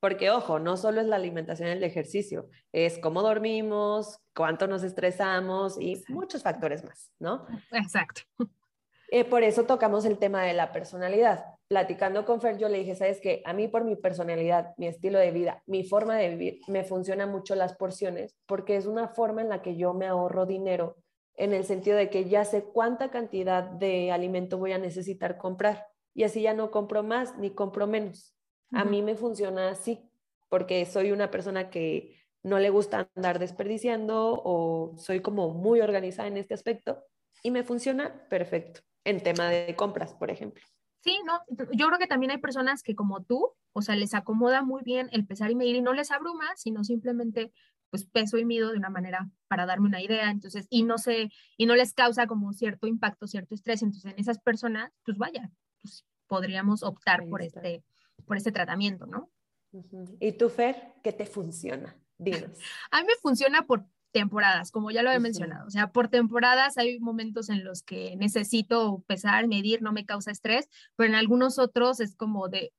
Porque 0.00 0.30
ojo, 0.30 0.58
no 0.58 0.76
solo 0.76 1.00
es 1.00 1.06
la 1.06 1.16
alimentación 1.16 1.68
y 1.68 1.72
el 1.72 1.82
ejercicio, 1.82 2.50
es 2.72 2.98
cómo 2.98 3.22
dormimos, 3.22 4.18
cuánto 4.34 4.66
nos 4.66 4.82
estresamos 4.82 5.80
y 5.80 6.02
muchos 6.08 6.42
factores 6.42 6.84
más, 6.84 7.10
¿no? 7.18 7.46
Exacto. 7.72 8.22
Eh, 9.10 9.24
por 9.24 9.42
eso 9.42 9.64
tocamos 9.64 10.04
el 10.04 10.18
tema 10.18 10.42
de 10.42 10.52
la 10.54 10.72
personalidad. 10.72 11.44
Platicando 11.74 12.24
con 12.24 12.40
Fer, 12.40 12.56
yo 12.56 12.68
le 12.68 12.78
dije, 12.78 12.94
sabes 12.94 13.20
que 13.20 13.42
a 13.44 13.52
mí 13.52 13.66
por 13.66 13.82
mi 13.82 13.96
personalidad, 13.96 14.74
mi 14.76 14.86
estilo 14.86 15.18
de 15.18 15.32
vida, 15.32 15.60
mi 15.66 15.82
forma 15.82 16.16
de 16.16 16.28
vivir, 16.28 16.60
me 16.68 16.84
funcionan 16.84 17.32
mucho 17.32 17.56
las 17.56 17.74
porciones 17.74 18.36
porque 18.46 18.76
es 18.76 18.86
una 18.86 19.08
forma 19.08 19.42
en 19.42 19.48
la 19.48 19.60
que 19.60 19.74
yo 19.74 19.92
me 19.92 20.06
ahorro 20.06 20.46
dinero 20.46 20.94
en 21.34 21.52
el 21.52 21.64
sentido 21.64 21.96
de 21.96 22.10
que 22.10 22.26
ya 22.26 22.44
sé 22.44 22.62
cuánta 22.62 23.10
cantidad 23.10 23.64
de 23.64 24.12
alimento 24.12 24.56
voy 24.56 24.70
a 24.70 24.78
necesitar 24.78 25.36
comprar 25.36 25.88
y 26.14 26.22
así 26.22 26.42
ya 26.42 26.54
no 26.54 26.70
compro 26.70 27.02
más 27.02 27.36
ni 27.38 27.50
compro 27.50 27.88
menos. 27.88 28.36
A 28.70 28.84
mí 28.84 29.02
me 29.02 29.16
funciona 29.16 29.70
así 29.70 30.08
porque 30.48 30.86
soy 30.86 31.10
una 31.10 31.32
persona 31.32 31.70
que 31.70 32.20
no 32.44 32.60
le 32.60 32.70
gusta 32.70 33.10
andar 33.16 33.40
desperdiciando 33.40 34.40
o 34.44 34.94
soy 34.96 35.18
como 35.18 35.50
muy 35.50 35.80
organizada 35.80 36.28
en 36.28 36.36
este 36.36 36.54
aspecto 36.54 37.02
y 37.42 37.50
me 37.50 37.64
funciona 37.64 38.28
perfecto 38.28 38.82
en 39.02 39.20
tema 39.20 39.50
de 39.50 39.74
compras, 39.74 40.14
por 40.14 40.30
ejemplo. 40.30 40.62
Sí, 41.04 41.20
no, 41.26 41.42
yo 41.72 41.86
creo 41.86 41.98
que 41.98 42.06
también 42.06 42.30
hay 42.30 42.38
personas 42.38 42.82
que 42.82 42.94
como 42.94 43.22
tú, 43.22 43.52
o 43.74 43.82
sea, 43.82 43.94
les 43.94 44.14
acomoda 44.14 44.62
muy 44.62 44.82
bien 44.82 45.10
el 45.12 45.26
pesar 45.26 45.50
y 45.50 45.54
medir 45.54 45.76
y 45.76 45.82
no 45.82 45.92
les 45.92 46.10
abruma, 46.10 46.46
sino 46.56 46.82
simplemente 46.82 47.52
pues 47.90 48.06
peso 48.06 48.38
y 48.38 48.46
mido 48.46 48.72
de 48.72 48.78
una 48.78 48.88
manera 48.88 49.28
para 49.46 49.66
darme 49.66 49.86
una 49.86 50.00
idea, 50.00 50.30
entonces, 50.30 50.66
y 50.70 50.82
no 50.82 50.96
sé, 50.96 51.30
y 51.58 51.66
no 51.66 51.76
les 51.76 51.92
causa 51.92 52.26
como 52.26 52.54
cierto 52.54 52.86
impacto, 52.86 53.26
cierto 53.26 53.54
estrés, 53.54 53.82
entonces 53.82 54.12
en 54.12 54.18
esas 54.18 54.38
personas, 54.38 54.92
pues 55.04 55.18
vaya, 55.18 55.52
pues 55.82 56.06
podríamos 56.26 56.82
optar 56.82 57.28
por 57.28 57.42
este, 57.42 57.84
por 58.24 58.38
este 58.38 58.50
tratamiento, 58.50 59.04
¿no? 59.04 59.30
¿Y 60.20 60.32
tú, 60.32 60.48
Fer, 60.48 60.94
qué 61.02 61.12
te 61.12 61.26
funciona? 61.26 61.94
Dinos. 62.16 62.58
A 62.90 63.02
mí 63.02 63.06
me 63.06 63.16
funciona 63.20 63.66
por 63.66 63.84
temporadas, 64.14 64.70
como 64.70 64.92
ya 64.92 65.02
lo 65.02 65.10
he 65.10 65.18
mencionado. 65.18 65.66
O 65.66 65.70
sea, 65.70 65.88
por 65.88 66.06
temporadas 66.06 66.78
hay 66.78 67.00
momentos 67.00 67.50
en 67.50 67.64
los 67.64 67.82
que 67.82 68.14
necesito 68.16 69.02
pesar, 69.08 69.48
medir, 69.48 69.82
no 69.82 69.92
me 69.92 70.06
causa 70.06 70.30
estrés, 70.30 70.68
pero 70.94 71.10
en 71.10 71.16
algunos 71.16 71.58
otros 71.58 71.98
es 71.98 72.14
como 72.14 72.48
de, 72.48 72.72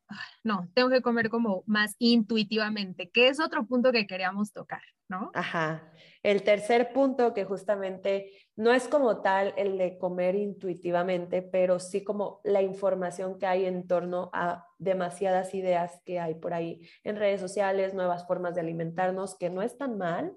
no, 0.46 0.70
tengo 0.74 0.90
que 0.90 1.02
comer 1.02 1.30
como 1.30 1.64
más 1.68 1.96
intuitivamente, 2.00 3.10
que 3.10 3.28
es 3.28 3.42
otro 3.42 3.68
punto 3.68 3.92
que 3.92 4.08
queríamos 4.08 4.54
tocar, 4.54 4.82
¿no? 5.10 5.30
Ajá. 5.34 5.92
El 6.24 6.44
tercer 6.44 6.94
punto 6.94 7.34
que 7.34 7.44
justamente 7.44 8.32
no 8.56 8.72
es 8.72 8.88
como 8.88 9.22
tal 9.22 9.54
el 9.58 9.78
de 9.78 9.98
comer 9.98 10.36
intuitivamente, 10.36 11.42
pero 11.42 11.80
sí 11.80 12.02
como 12.02 12.40
la 12.46 12.62
información 12.62 13.38
que 13.38 13.46
hay 13.46 13.66
en 13.66 13.86
torno 13.88 14.30
a 14.32 14.66
demasiadas 14.78 15.54
ideas 15.54 16.02
que 16.06 16.22
hay 16.22 16.36
por 16.36 16.54
ahí 16.54 16.88
en 17.04 17.18
redes 17.18 17.42
sociales, 17.42 17.94
nuevas 17.94 18.26
formas 18.26 18.56
de 18.56 18.62
alimentarnos, 18.62 19.38
que 19.38 19.50
no 19.50 19.62
es 19.62 19.78
tan 19.78 19.98
mal, 19.98 20.34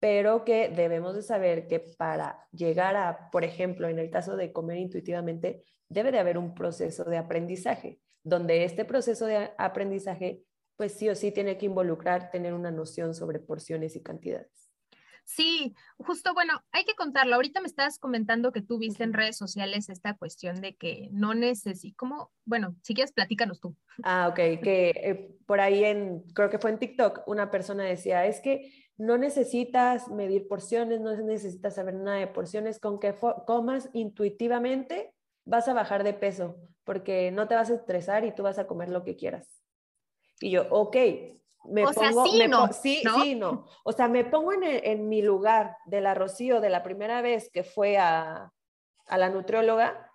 pero 0.00 0.44
que 0.44 0.70
debemos 0.70 1.14
de 1.14 1.22
saber 1.22 1.68
que 1.68 1.78
para 1.78 2.46
llegar 2.52 2.96
a, 2.96 3.30
por 3.30 3.44
ejemplo, 3.44 3.88
en 3.88 3.98
el 3.98 4.10
caso 4.10 4.36
de 4.36 4.50
comer 4.50 4.78
intuitivamente, 4.78 5.62
debe 5.88 6.10
de 6.10 6.18
haber 6.18 6.38
un 6.38 6.54
proceso 6.54 7.04
de 7.04 7.18
aprendizaje, 7.18 8.00
donde 8.22 8.64
este 8.64 8.86
proceso 8.86 9.26
de 9.26 9.52
aprendizaje, 9.58 10.42
pues 10.76 10.94
sí 10.94 11.08
o 11.10 11.14
sí 11.14 11.30
tiene 11.30 11.58
que 11.58 11.66
involucrar 11.66 12.30
tener 12.30 12.54
una 12.54 12.70
noción 12.70 13.14
sobre 13.14 13.40
porciones 13.40 13.94
y 13.94 14.02
cantidades. 14.02 14.70
Sí, 15.24 15.74
justo, 15.98 16.34
bueno, 16.34 16.60
hay 16.72 16.84
que 16.84 16.96
contarlo. 16.96 17.36
Ahorita 17.36 17.60
me 17.60 17.68
estás 17.68 17.98
comentando 17.98 18.50
que 18.50 18.62
tú 18.62 18.78
viste 18.78 19.04
en 19.04 19.12
redes 19.12 19.36
sociales 19.36 19.88
esta 19.88 20.16
cuestión 20.16 20.60
de 20.60 20.74
que 20.74 21.08
no 21.12 21.34
necesito, 21.34 21.94
como, 21.96 22.32
bueno, 22.44 22.74
si 22.82 22.94
quieres, 22.94 23.12
platícanos 23.12 23.60
tú. 23.60 23.76
Ah, 24.02 24.26
ok, 24.28 24.34
que 24.60 24.90
eh, 24.96 25.36
por 25.46 25.60
ahí 25.60 25.84
en, 25.84 26.22
creo 26.34 26.50
que 26.50 26.58
fue 26.58 26.70
en 26.70 26.80
TikTok, 26.80 27.28
una 27.28 27.48
persona 27.50 27.84
decía, 27.84 28.26
es 28.26 28.40
que 28.40 28.72
no 29.00 29.16
necesitas 29.16 30.08
medir 30.10 30.46
porciones, 30.46 31.00
no 31.00 31.16
necesitas 31.16 31.74
saber 31.74 31.94
nada 31.94 32.18
de 32.18 32.26
porciones, 32.26 32.78
con 32.78 33.00
que 33.00 33.14
comas 33.46 33.88
intuitivamente 33.94 35.14
vas 35.46 35.68
a 35.68 35.72
bajar 35.72 36.04
de 36.04 36.12
peso, 36.12 36.56
porque 36.84 37.30
no 37.30 37.48
te 37.48 37.54
vas 37.54 37.70
a 37.70 37.76
estresar 37.76 38.26
y 38.26 38.34
tú 38.34 38.42
vas 38.42 38.58
a 38.58 38.66
comer 38.66 38.90
lo 38.90 39.02
que 39.02 39.16
quieras. 39.16 39.62
Y 40.38 40.50
yo, 40.50 40.66
ok, 40.68 40.96
me 41.64 41.86
o 41.86 41.92
pongo, 41.92 41.92
sea, 41.94 42.12
sí, 42.26 42.46
no, 42.46 42.72
sí, 42.74 43.02
sí, 43.22 43.34
no. 43.36 43.64
O 43.84 43.92
sea, 43.92 44.06
me 44.06 44.26
pongo 44.26 44.52
en, 44.52 44.64
en, 44.64 45.08
mi 45.08 45.22
lugar 45.22 45.78
de 45.86 46.02
la 46.02 46.12
Rocío 46.12 46.60
de 46.60 46.68
la 46.68 46.82
primera 46.82 47.22
vez 47.22 47.48
que 47.50 47.64
fue 47.64 47.96
a, 47.96 48.52
a 49.06 49.18
la 49.18 49.30
nutrióloga, 49.30 50.12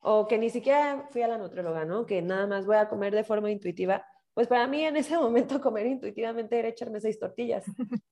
o 0.00 0.26
que 0.26 0.38
ni 0.38 0.50
siquiera 0.50 1.06
fui 1.12 1.22
a 1.22 1.28
la 1.28 1.38
nutrióloga, 1.38 1.84
¿no? 1.84 2.04
Que 2.04 2.20
nada 2.20 2.48
más 2.48 2.66
voy 2.66 2.76
a 2.76 2.88
comer 2.88 3.14
de 3.14 3.22
forma 3.22 3.52
intuitiva. 3.52 4.04
Pues 4.34 4.48
para 4.48 4.66
mí 4.66 4.84
en 4.84 4.96
ese 4.96 5.16
momento 5.16 5.60
comer 5.60 5.86
intuitivamente 5.86 6.58
era 6.58 6.68
echarme 6.68 7.00
seis 7.00 7.18
tortillas. 7.18 7.64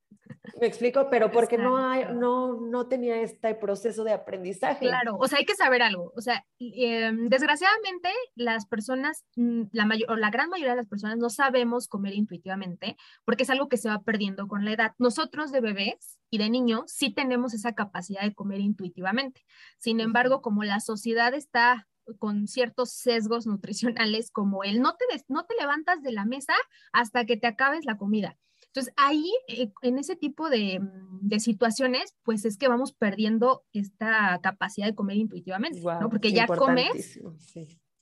Me 0.60 0.66
explico, 0.66 1.08
pero 1.10 1.30
porque 1.30 1.58
no, 1.58 1.76
hay, 1.76 2.04
no, 2.14 2.60
no 2.60 2.86
tenía 2.86 3.20
este 3.20 3.54
proceso 3.54 4.04
de 4.04 4.12
aprendizaje. 4.12 4.86
Claro, 4.86 5.16
o 5.18 5.26
sea, 5.26 5.38
hay 5.38 5.44
que 5.44 5.54
saber 5.54 5.82
algo. 5.82 6.12
O 6.16 6.20
sea, 6.20 6.44
em, 6.58 7.28
desgraciadamente 7.28 8.08
las 8.34 8.66
personas, 8.66 9.24
mm, 9.36 9.62
la, 9.72 9.86
mayor, 9.86 10.10
o 10.10 10.16
la 10.16 10.30
gran 10.30 10.48
mayoría 10.48 10.72
de 10.72 10.78
las 10.78 10.88
personas 10.88 11.18
no 11.18 11.30
sabemos 11.30 11.88
comer 11.88 12.14
intuitivamente 12.14 12.96
porque 13.24 13.42
es 13.42 13.50
algo 13.50 13.68
que 13.68 13.76
se 13.76 13.88
va 13.88 14.02
perdiendo 14.02 14.46
con 14.46 14.64
la 14.64 14.72
edad. 14.72 14.92
Nosotros 14.98 15.52
de 15.52 15.60
bebés 15.60 16.18
y 16.30 16.38
de 16.38 16.50
niños 16.50 16.84
sí 16.86 17.12
tenemos 17.12 17.54
esa 17.54 17.74
capacidad 17.74 18.22
de 18.22 18.34
comer 18.34 18.60
intuitivamente. 18.60 19.44
Sin 19.78 20.00
embargo, 20.00 20.42
como 20.42 20.64
la 20.64 20.80
sociedad 20.80 21.34
está 21.34 21.88
con 22.18 22.46
ciertos 22.46 22.90
sesgos 22.90 23.46
nutricionales 23.46 24.30
como 24.30 24.64
el 24.64 24.80
no 24.80 24.96
te, 24.96 25.04
no 25.28 25.44
te 25.44 25.54
levantas 25.56 26.02
de 26.02 26.12
la 26.12 26.24
mesa 26.24 26.54
hasta 26.92 27.24
que 27.24 27.36
te 27.36 27.46
acabes 27.46 27.84
la 27.84 27.96
comida 27.96 28.36
entonces, 28.74 28.94
ahí, 28.96 29.30
eh, 29.48 29.70
en 29.82 29.98
ese 29.98 30.16
tipo 30.16 30.48
de, 30.48 30.80
mm, 30.80 31.28
de, 31.28 31.40
situaciones, 31.40 32.16
pues 32.22 32.46
es 32.46 32.56
que 32.56 32.68
vamos 32.68 32.94
perdiendo 32.94 33.64
esta 33.74 34.40
capacidad 34.42 34.86
de 34.86 34.94
comer 34.94 35.18
intuitivamente, 35.18 35.78
¿no? 35.82 36.08
Porque 36.08 36.32
ya 36.32 36.46
comes. 36.46 37.20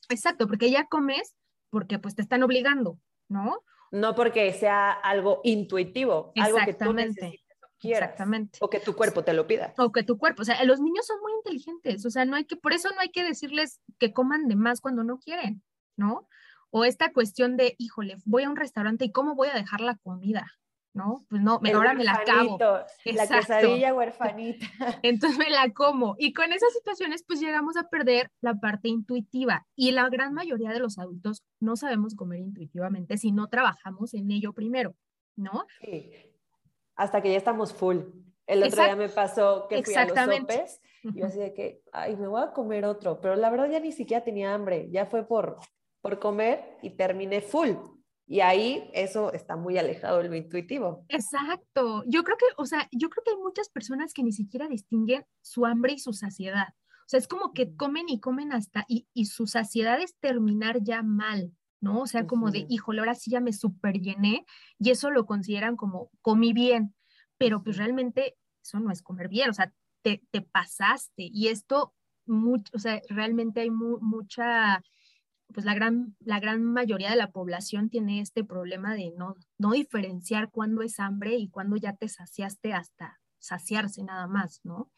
Exacto, 0.08 0.46
porque 0.46 0.70
ya 0.70 0.86
comes 0.86 1.34
porque 1.70 1.98
pues 1.98 2.14
te 2.14 2.22
están 2.22 2.44
obligando, 2.44 3.00
¿no? 3.28 3.62
No 3.90 4.14
porque 4.14 4.52
sea 4.52 4.92
algo 4.92 5.40
intuitivo, 5.42 6.32
algo 6.36 6.58
que 6.64 6.74
tú 6.74 6.92
necesites 6.92 7.49
Quieras, 7.80 8.10
Exactamente. 8.10 8.58
O 8.60 8.68
que 8.68 8.78
tu 8.78 8.94
cuerpo 8.94 9.24
te 9.24 9.32
lo 9.32 9.46
pida. 9.46 9.72
O 9.78 9.90
que 9.90 10.02
tu 10.02 10.18
cuerpo, 10.18 10.42
o 10.42 10.44
sea, 10.44 10.62
los 10.64 10.80
niños 10.80 11.06
son 11.06 11.18
muy 11.20 11.32
inteligentes, 11.32 12.04
o 12.04 12.10
sea, 12.10 12.26
no 12.26 12.36
hay 12.36 12.44
que, 12.44 12.56
por 12.56 12.74
eso 12.74 12.90
no 12.90 13.00
hay 13.00 13.08
que 13.08 13.24
decirles 13.24 13.80
que 13.98 14.12
coman 14.12 14.48
de 14.48 14.56
más 14.56 14.82
cuando 14.82 15.02
no 15.02 15.18
quieren, 15.18 15.62
¿no? 15.96 16.28
O 16.68 16.84
esta 16.84 17.12
cuestión 17.12 17.56
de, 17.56 17.74
híjole, 17.78 18.16
voy 18.26 18.42
a 18.42 18.50
un 18.50 18.56
restaurante 18.56 19.06
y 19.06 19.12
cómo 19.12 19.34
voy 19.34 19.48
a 19.48 19.54
dejar 19.54 19.80
la 19.80 19.96
comida, 19.96 20.46
¿no? 20.92 21.24
Pues 21.30 21.40
no, 21.40 21.58
ahora 21.74 21.94
me 21.94 22.04
la 22.04 22.12
acabo. 22.12 22.58
La 22.58 23.26
quesadilla 23.26 23.94
huerfanita. 23.94 24.66
Entonces 25.02 25.38
me 25.38 25.48
la 25.48 25.72
como. 25.72 26.16
Y 26.18 26.34
con 26.34 26.52
esas 26.52 26.72
situaciones, 26.74 27.24
pues 27.26 27.40
llegamos 27.40 27.78
a 27.78 27.88
perder 27.88 28.30
la 28.42 28.54
parte 28.60 28.88
intuitiva. 28.88 29.66
Y 29.74 29.92
la 29.92 30.08
gran 30.10 30.34
mayoría 30.34 30.70
de 30.70 30.80
los 30.80 30.98
adultos 30.98 31.42
no 31.60 31.76
sabemos 31.76 32.14
comer 32.14 32.40
intuitivamente 32.40 33.16
si 33.16 33.32
no 33.32 33.48
trabajamos 33.48 34.12
en 34.14 34.30
ello 34.30 34.52
primero, 34.52 34.94
¿no? 35.34 35.64
Sí. 35.80 36.29
Hasta 37.00 37.22
que 37.22 37.30
ya 37.30 37.38
estamos 37.38 37.72
full. 37.72 38.00
El 38.46 38.62
otro 38.62 38.84
día 38.84 38.94
me 38.94 39.08
pasó 39.08 39.66
que 39.70 39.82
fui 39.82 39.94
a 39.94 40.04
los 40.04 40.18
sopes 40.18 40.82
y 41.02 41.20
yo 41.20 41.24
así 41.24 41.38
de 41.38 41.54
que, 41.54 41.82
ay, 41.92 42.14
me 42.16 42.28
voy 42.28 42.42
a 42.42 42.52
comer 42.52 42.84
otro. 42.84 43.22
Pero 43.22 43.36
la 43.36 43.48
verdad 43.48 43.70
ya 43.70 43.80
ni 43.80 43.90
siquiera 43.90 44.22
tenía 44.22 44.52
hambre. 44.52 44.90
Ya 44.90 45.06
fue 45.06 45.26
por, 45.26 45.56
por 46.02 46.18
comer 46.18 46.76
y 46.82 46.90
terminé 46.90 47.40
full. 47.40 47.70
Y 48.26 48.40
ahí 48.40 48.90
eso 48.92 49.32
está 49.32 49.56
muy 49.56 49.78
alejado 49.78 50.18
de 50.18 50.28
lo 50.28 50.36
intuitivo. 50.36 51.06
Exacto. 51.08 52.02
Yo 52.06 52.22
creo 52.22 52.36
que, 52.36 52.44
o 52.58 52.66
sea, 52.66 52.86
yo 52.92 53.08
creo 53.08 53.24
que 53.24 53.30
hay 53.30 53.38
muchas 53.38 53.70
personas 53.70 54.12
que 54.12 54.22
ni 54.22 54.32
siquiera 54.32 54.68
distinguen 54.68 55.24
su 55.40 55.64
hambre 55.64 55.94
y 55.94 55.98
su 56.00 56.12
saciedad. 56.12 56.68
O 56.68 57.08
sea, 57.08 57.18
es 57.18 57.28
como 57.28 57.54
que 57.54 57.74
comen 57.76 58.10
y 58.10 58.20
comen 58.20 58.52
hasta, 58.52 58.84
y, 58.88 59.08
y 59.14 59.24
su 59.24 59.46
saciedad 59.46 60.02
es 60.02 60.18
terminar 60.18 60.82
ya 60.82 61.02
mal, 61.02 61.50
¿no? 61.80 62.00
O 62.00 62.06
sea, 62.06 62.26
como 62.26 62.50
de, 62.50 62.66
híjole, 62.68 63.00
ahora 63.00 63.14
sí 63.14 63.30
ya 63.30 63.40
me 63.40 63.52
super 63.52 64.00
llené 64.00 64.44
y 64.78 64.90
eso 64.90 65.10
lo 65.10 65.26
consideran 65.26 65.76
como 65.76 66.10
comí 66.20 66.52
bien, 66.52 66.94
pero 67.38 67.62
pues 67.62 67.76
realmente 67.76 68.36
eso 68.62 68.80
no 68.80 68.90
es 68.90 69.02
comer 69.02 69.28
bien, 69.28 69.50
o 69.50 69.54
sea, 69.54 69.72
te, 70.02 70.22
te 70.30 70.42
pasaste 70.42 71.28
y 71.32 71.48
esto, 71.48 71.94
mucho, 72.26 72.70
o 72.74 72.78
sea, 72.78 73.00
realmente 73.08 73.60
hay 73.60 73.70
mucha 73.70 74.82
pues 75.52 75.66
la 75.66 75.74
gran, 75.74 76.16
la 76.20 76.40
gran 76.40 76.62
mayoría 76.62 77.10
de 77.10 77.16
la 77.16 77.30
población 77.30 77.90
tiene 77.90 78.20
este 78.20 78.44
problema 78.44 78.94
de 78.94 79.12
no, 79.16 79.36
no 79.58 79.72
diferenciar 79.72 80.50
cuándo 80.50 80.82
es 80.82 81.00
hambre 81.00 81.34
y 81.34 81.48
cuándo 81.48 81.76
ya 81.76 81.94
te 81.94 82.08
saciaste 82.08 82.72
hasta 82.72 83.20
saciarse 83.38 84.02
nada 84.02 84.26
más, 84.26 84.60
¿no? 84.64 84.90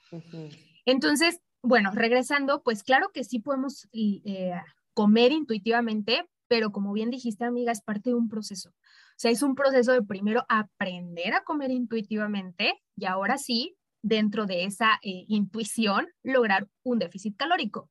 Entonces, 0.84 1.40
bueno, 1.62 1.90
regresando, 1.92 2.62
pues 2.62 2.82
claro 2.82 3.10
que 3.12 3.24
sí 3.24 3.38
podemos 3.38 3.88
eh, 3.92 4.52
comer 4.94 5.32
intuitivamente, 5.32 6.28
pero 6.52 6.70
como 6.70 6.92
bien 6.92 7.08
dijiste, 7.08 7.46
amiga, 7.46 7.72
es 7.72 7.80
parte 7.80 8.10
de 8.10 8.14
un 8.14 8.28
proceso. 8.28 8.68
O 8.68 9.16
sea, 9.16 9.30
es 9.30 9.40
un 9.40 9.54
proceso 9.54 9.92
de 9.92 10.02
primero 10.02 10.44
aprender 10.50 11.32
a 11.32 11.44
comer 11.44 11.70
intuitivamente 11.70 12.74
y 12.94 13.06
ahora 13.06 13.38
sí, 13.38 13.74
dentro 14.02 14.44
de 14.44 14.66
esa 14.66 14.98
eh, 15.02 15.24
intuición, 15.28 16.08
lograr 16.22 16.68
un 16.82 16.98
déficit 16.98 17.38
calórico. 17.38 17.90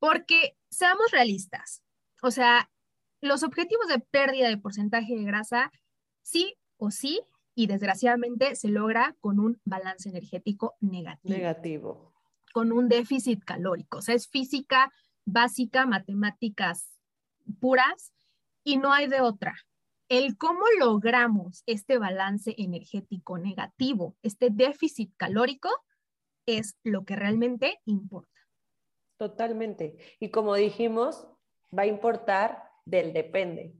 Porque 0.00 0.56
seamos 0.70 1.12
realistas, 1.12 1.84
o 2.20 2.32
sea, 2.32 2.68
los 3.20 3.44
objetivos 3.44 3.86
de 3.86 4.00
pérdida 4.00 4.48
de 4.48 4.58
porcentaje 4.58 5.14
de 5.14 5.22
grasa, 5.22 5.70
sí 6.22 6.56
o 6.78 6.90
sí, 6.90 7.20
y 7.54 7.68
desgraciadamente 7.68 8.56
se 8.56 8.70
logra 8.70 9.14
con 9.20 9.38
un 9.38 9.60
balance 9.64 10.08
energético 10.08 10.74
negativo. 10.80 11.32
Negativo. 11.32 12.12
Con 12.52 12.72
un 12.72 12.88
déficit 12.88 13.44
calórico. 13.44 13.98
O 13.98 14.02
sea, 14.02 14.16
es 14.16 14.26
física 14.26 14.90
básica, 15.24 15.86
matemáticas 15.86 16.99
puras, 17.52 18.12
y 18.64 18.76
no 18.76 18.92
hay 18.92 19.06
de 19.06 19.20
otra. 19.20 19.54
El 20.08 20.36
cómo 20.36 20.62
logramos 20.78 21.62
este 21.66 21.98
balance 21.98 22.54
energético 22.58 23.38
negativo, 23.38 24.16
este 24.22 24.50
déficit 24.50 25.12
calórico, 25.16 25.70
es 26.46 26.76
lo 26.82 27.04
que 27.04 27.16
realmente 27.16 27.80
importa. 27.84 28.28
Totalmente. 29.18 29.96
Y 30.18 30.30
como 30.30 30.54
dijimos, 30.54 31.28
va 31.76 31.82
a 31.82 31.86
importar 31.86 32.64
del 32.84 33.12
depende. 33.12 33.74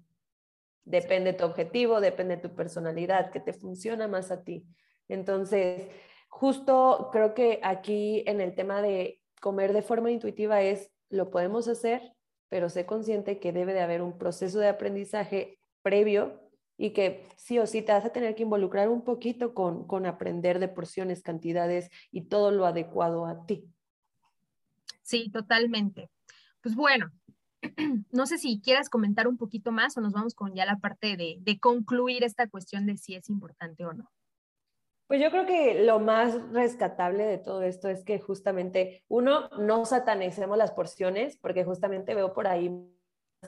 Depende 0.84 1.32
tu 1.32 1.44
objetivo, 1.44 2.00
depende 2.00 2.36
tu 2.36 2.54
personalidad, 2.54 3.30
que 3.30 3.40
te 3.40 3.52
funciona 3.52 4.06
más 4.06 4.30
a 4.30 4.44
ti. 4.44 4.66
Entonces, 5.08 5.88
justo 6.28 7.08
creo 7.12 7.34
que 7.34 7.60
aquí 7.62 8.22
en 8.26 8.40
el 8.40 8.54
tema 8.54 8.82
de 8.82 9.20
comer 9.40 9.72
de 9.72 9.82
forma 9.82 10.10
intuitiva 10.10 10.62
es, 10.62 10.90
lo 11.08 11.30
podemos 11.30 11.66
hacer, 11.66 12.14
pero 12.50 12.69
sé 12.69 12.85
consciente 12.85 13.38
que 13.38 13.52
debe 13.52 13.73
de 13.73 13.80
haber 13.80 14.02
un 14.02 14.19
proceso 14.19 14.59
de 14.59 14.69
aprendizaje 14.69 15.59
previo 15.83 16.38
y 16.76 16.90
que 16.90 17.26
sí 17.37 17.59
o 17.59 17.66
sí 17.66 17.80
te 17.80 17.92
vas 17.92 18.04
a 18.04 18.12
tener 18.12 18.35
que 18.35 18.42
involucrar 18.42 18.90
un 18.90 19.02
poquito 19.02 19.54
con, 19.54 19.87
con 19.87 20.04
aprender 20.04 20.59
de 20.59 20.69
porciones, 20.69 21.23
cantidades 21.23 21.90
y 22.11 22.23
todo 22.23 22.50
lo 22.50 22.66
adecuado 22.66 23.25
a 23.25 23.47
ti. 23.47 23.64
Sí, 25.02 25.30
totalmente. 25.30 26.11
Pues 26.61 26.75
bueno, 26.75 27.11
no 28.12 28.26
sé 28.26 28.38
si 28.38 28.61
quieras 28.61 28.88
comentar 28.88 29.28
un 29.28 29.37
poquito 29.37 29.73
más 29.73 29.97
o 29.97 30.00
nos 30.00 30.12
vamos 30.12 30.35
con 30.35 30.54
ya 30.54 30.64
la 30.64 30.78
parte 30.78 31.16
de, 31.16 31.59
concluir 31.61 32.25
esta 32.25 32.49
cuestión 32.49 32.87
de 32.87 32.97
si 32.97 33.14
es 33.14 33.28
importante 33.28 33.85
o 33.85 33.92
no. 33.92 34.11
Pues 35.10 35.20
yo 35.20 35.32
creo 35.32 35.44
que 35.44 35.82
lo 35.82 35.98
más 35.98 36.40
rescatable 36.52 37.24
de 37.24 37.38
todo 37.38 37.62
esto 37.64 37.88
es 37.88 38.04
que 38.04 38.20
justamente, 38.20 39.02
uno, 39.08 39.48
no 39.58 39.84
satanicemos 39.84 40.56
las 40.56 40.70
porciones, 40.70 41.36
porque 41.36 41.64
justamente 41.64 42.14
veo 42.14 42.32
por 42.32 42.46
ahí 42.46 42.70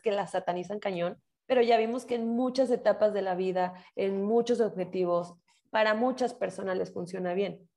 que 0.02 0.10
las 0.10 0.32
satanizan 0.32 0.80
cañón, 0.80 1.22
pero 1.46 1.62
ya 1.62 1.78
vimos 1.78 2.04
que 2.04 2.16
en 2.16 2.26
muchas 2.26 2.68
etapas 2.72 3.14
de 3.14 3.22
la 3.22 3.36
vida, 3.36 3.74
en 3.94 4.24
muchos 4.24 4.60
objetivos, 4.60 5.36
para 5.70 5.94
muchas 5.94 6.34
personas 6.34 6.76
les 6.76 6.92
funciona 6.92 7.32
bien. 7.32 7.70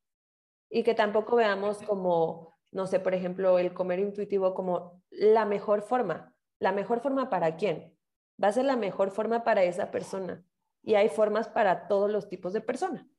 Y 0.67 0.81
que 0.81 0.95
tampoco 0.95 1.35
veamos 1.35 1.77
como, 1.83 2.55
no 2.71 2.87
sé, 2.87 2.99
por 2.99 3.13
ejemplo, 3.13 3.59
el 3.59 3.75
comer 3.75 3.99
intuitivo 3.99 4.55
como 4.55 5.03
la 5.11 5.45
mejor 5.45 5.83
forma. 5.83 6.33
¿La 6.57 6.71
mejor 6.71 7.01
forma 7.01 7.29
para 7.29 7.55
quién? 7.55 7.95
Va 8.43 8.47
a 8.47 8.53
ser 8.53 8.65
la 8.65 8.77
mejor 8.77 9.11
forma 9.11 9.43
para 9.43 9.63
esa 9.63 9.91
persona. 9.91 10.43
Y 10.81 10.95
hay 10.95 11.07
formas 11.09 11.49
para 11.49 11.87
todos 11.87 12.09
los 12.09 12.27
tipos 12.29 12.51
de 12.51 12.61
personas. 12.61 13.14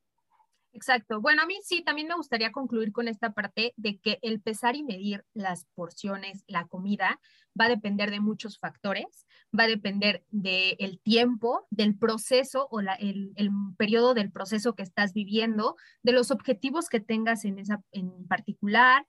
Exacto. 0.77 1.21
Bueno, 1.21 1.41
a 1.41 1.47
mí 1.47 1.57
sí, 1.63 1.81
también 1.81 2.07
me 2.07 2.13
gustaría 2.13 2.51
concluir 2.51 2.91
con 2.91 3.07
esta 3.07 3.33
parte 3.33 3.73
de 3.77 3.97
que 3.97 4.19
el 4.21 4.39
pesar 4.41 4.75
y 4.75 4.83
medir 4.83 5.25
las 5.33 5.65
porciones, 5.73 6.43
la 6.45 6.67
comida, 6.67 7.19
va 7.59 7.65
a 7.65 7.69
depender 7.69 8.11
de 8.11 8.19
muchos 8.19 8.59
factores, 8.59 9.25
va 9.57 9.63
a 9.63 9.67
depender 9.67 10.23
del 10.29 10.99
tiempo, 11.01 11.65
del 11.71 11.97
proceso 11.97 12.67
o 12.69 12.79
el, 12.79 13.33
el, 13.35 13.49
periodo 13.75 14.13
del 14.13 14.31
proceso 14.31 14.75
que 14.75 14.83
estás 14.83 15.13
viviendo, 15.13 15.77
de 16.03 16.11
los 16.11 16.29
objetivos 16.29 16.89
que 16.89 16.99
tengas 16.99 17.43
en, 17.43 17.57
esa, 17.57 17.81
en 17.91 18.27
particular, 18.27 19.07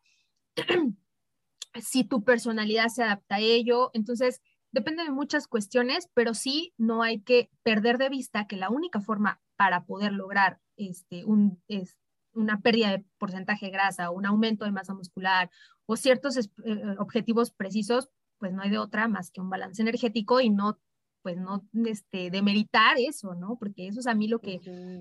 si 1.82 2.02
tu 2.02 2.24
personalidad 2.24 2.88
se 2.88 3.02
adapta 3.02 3.34
a 3.34 3.40
ello. 3.40 3.90
Entonces, 3.92 4.40
depende 4.72 5.04
de 5.04 5.10
muchas 5.10 5.46
cuestiones, 5.46 6.08
pero 6.14 6.32
sí 6.32 6.72
no 6.78 7.02
hay 7.02 7.20
que 7.20 7.50
perder 7.62 7.98
de 7.98 8.08
vista 8.08 8.46
que 8.46 8.56
la 8.56 8.70
única 8.70 9.02
forma 9.02 9.42
para 9.56 9.84
poder 9.84 10.14
lograr 10.14 10.60
este, 10.78 11.24
un, 11.24 11.62
es, 11.68 11.96
una 12.32 12.60
pérdida 12.60 12.92
de 12.92 13.04
porcentaje 13.18 13.66
de 13.66 13.72
grasa, 13.72 14.10
un 14.10 14.26
aumento 14.26 14.64
de 14.64 14.72
masa 14.72 14.94
muscular 14.94 15.50
o 15.86 15.96
ciertos 15.96 16.36
eh, 16.36 16.48
objetivos 16.98 17.50
precisos, 17.50 18.08
pues 18.38 18.52
no 18.52 18.62
hay 18.62 18.70
de 18.70 18.78
otra 18.78 19.08
más 19.08 19.30
que 19.30 19.40
un 19.40 19.50
balance 19.50 19.82
energético 19.82 20.40
y 20.40 20.50
no, 20.50 20.78
pues 21.22 21.36
no 21.36 21.66
este, 21.86 22.30
demeritar 22.30 22.96
eso, 22.98 23.34
¿no? 23.34 23.56
Porque 23.58 23.88
eso 23.88 24.00
es 24.00 24.06
a 24.06 24.14
mí 24.14 24.28
lo 24.28 24.40
que 24.40 24.60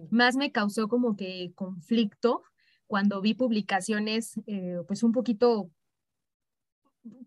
más 0.10 0.36
me 0.36 0.52
causó 0.52 0.88
como 0.88 1.16
que 1.16 1.52
conflicto 1.56 2.44
cuando 2.88 3.22
vi 3.22 3.34
publicaciones, 3.34 4.40
eh, 4.48 4.78
pues 4.88 5.04
un 5.04 5.12
poquito 5.12 5.70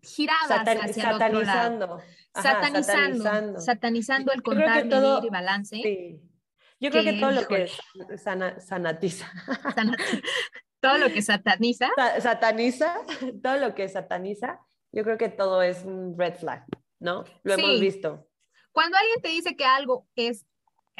giradas 0.01 0.67
hacia 0.67 1.09
el 1.09 1.15
otro 1.15 1.41
lado. 1.43 1.99
satanizando, 2.33 3.59
satanizando, 3.59 4.31
el 4.33 4.41
contar, 4.41 4.85
medir 4.85 5.25
y 5.25 5.29
balance. 5.29 5.75
Sí. 5.75 6.30
Yo 6.81 6.89
creo 6.89 7.03
que, 7.03 7.13
todo 7.13 7.31
lo 7.31 7.47
que 7.47 7.67
sanatiza. 8.59 9.31
todo 10.79 10.97
lo 10.97 11.13
que 11.13 11.21
sataniza. 11.21 11.89
sataniza, 12.19 12.95
todo 13.43 13.57
lo 13.57 13.75
que 13.75 13.87
sataniza, 13.87 14.59
yo 14.91 15.03
creo 15.03 15.17
que 15.19 15.29
todo 15.29 15.61
es 15.61 15.85
un 15.85 16.17
red 16.17 16.33
flag, 16.33 16.65
¿no? 16.99 17.23
Lo 17.43 17.53
hemos 17.53 17.79
visto. 17.79 18.27
Cuando 18.71 18.97
alguien 18.97 19.21
te 19.21 19.29
dice 19.29 19.55
que 19.55 19.63
algo 19.63 20.07
es, 20.15 20.47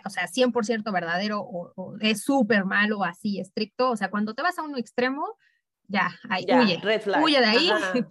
o 0.05 0.09
sea, 0.11 0.27
100% 0.27 0.93
verdadero 0.93 1.41
o, 1.41 1.97
es 1.99 2.23
súper 2.23 2.63
malo, 2.63 3.03
así, 3.03 3.39
estricto, 3.39 3.89
o 3.89 3.97
sea, 3.97 4.11
cuando 4.11 4.35
te 4.35 4.43
vas 4.43 4.59
a 4.59 4.61
un 4.61 4.77
extremo, 4.77 5.35
ya, 5.87 6.11
ahí, 6.29 6.45
huye, 6.47 6.79
red 6.83 7.01
flag. 7.01 7.23
huye 7.23 7.39
de 7.39 7.45
ahí, 7.45 7.69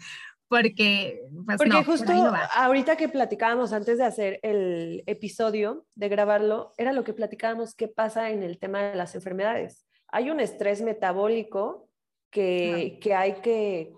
porque, 0.51 1.31
pues, 1.47 1.59
porque 1.59 1.85
justo 1.85 2.13
ahorita 2.57 2.97
que 2.97 3.09
platicábamos 3.09 3.73
antes 3.73 3.99
de 3.99 4.05
hacer 4.05 4.41
el 4.43 5.05
episodio, 5.07 5.87
de 5.95 6.09
grabarlo, 6.09 6.75
era 6.77 6.93
lo 6.93 7.05
que 7.05 7.13
platicábamos 7.13 7.77
qué 7.77 7.87
pasa 7.87 8.31
en 8.31 8.43
el 8.43 8.59
tema 8.59 8.83
de 8.83 8.97
las 8.97 9.15
enfermedades. 9.15 9.87
Hay 10.09 10.29
un 10.29 10.41
estrés 10.41 10.83
metabólico 10.83 11.89
que, 12.31 12.99
que 13.01 13.15
hay 13.15 13.35
que 13.35 13.95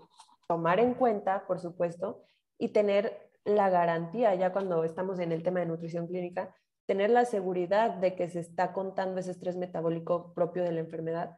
tomar 0.47 0.79
en 0.79 0.93
cuenta, 0.93 1.47
por 1.47 1.59
supuesto, 1.59 2.23
y 2.59 2.69
tener 2.69 3.31
la 3.45 3.71
garantía, 3.71 4.35
ya 4.35 4.53
cuando 4.53 4.83
estamos 4.83 5.17
en 5.17 5.31
el 5.31 5.41
tema 5.41 5.61
de 5.61 5.65
nutrición 5.65 6.05
clínica, 6.05 6.55
tener 6.85 7.09
la 7.09 7.25
seguridad 7.25 7.95
de 7.95 8.13
que 8.13 8.29
se 8.29 8.41
está 8.41 8.73
contando 8.73 9.19
ese 9.19 9.31
estrés 9.31 9.57
metabólico 9.57 10.35
propio 10.35 10.61
de 10.63 10.73
la 10.73 10.81
enfermedad 10.81 11.35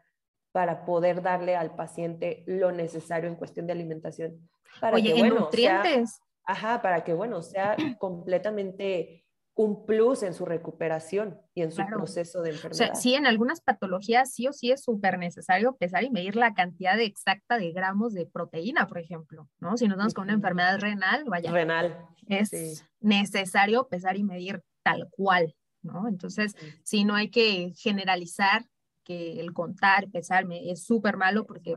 para 0.56 0.86
poder 0.86 1.22
darle 1.22 1.58
al 1.58 1.76
paciente 1.76 2.46
lo 2.48 2.72
necesario 2.72 3.30
en 3.30 3.36
cuestión 3.36 3.68
de 3.68 3.74
alimentación 3.74 4.50
para 4.80 5.02
que, 5.02 5.14
bueno, 5.14 5.42
nutrientes. 5.42 6.22
ajá, 6.46 6.82
para 6.82 7.04
que, 7.04 7.14
bueno, 7.14 7.42
sea 7.42 7.76
completamente 8.00 9.26
un 9.54 9.86
plus 9.86 10.24
en 10.24 10.34
su 10.34 10.46
recuperación 10.46 11.38
y 11.54 11.62
en 11.62 11.74
su 11.74 11.86
proceso 11.86 12.42
de 12.42 12.52
enfermedad. 12.52 12.72
O 12.72 12.94
sea, 12.94 12.96
sí, 12.96 13.16
en 13.16 13.28
algunas 13.28 13.60
patologías 13.60 14.34
sí 14.34 14.48
o 14.48 14.54
sí 14.54 14.72
es 14.72 14.82
súper 14.82 15.20
necesario 15.20 15.76
pesar 15.76 16.06
y 16.06 16.10
medir 16.10 16.38
la 16.38 16.54
cantidad 16.54 16.98
exacta 17.02 17.58
de 17.58 17.74
gramos 17.74 18.14
de 18.14 18.26
proteína, 18.26 18.88
por 18.88 19.00
ejemplo, 19.00 19.50
¿no? 19.60 19.76
Si 19.76 19.90
nos 19.90 19.98
damos 19.98 20.14
con 20.14 20.24
una 20.24 20.36
enfermedad 20.36 20.80
renal, 20.80 21.26
vaya. 21.26 21.52
Renal. 21.52 21.98
Es 22.30 22.86
necesario 23.02 23.90
pesar 23.90 24.16
y 24.16 24.24
medir 24.24 24.64
tal 24.84 25.10
cual, 25.12 25.54
¿no? 25.82 26.08
Entonces, 26.08 26.56
sí, 26.86 27.04
no 27.04 27.14
hay 27.14 27.30
que 27.30 27.74
generalizar 27.76 28.64
que 29.06 29.40
el 29.40 29.54
contar, 29.54 30.10
pesar 30.12 30.46
es 30.52 30.84
súper 30.84 31.16
malo 31.16 31.46
porque 31.46 31.76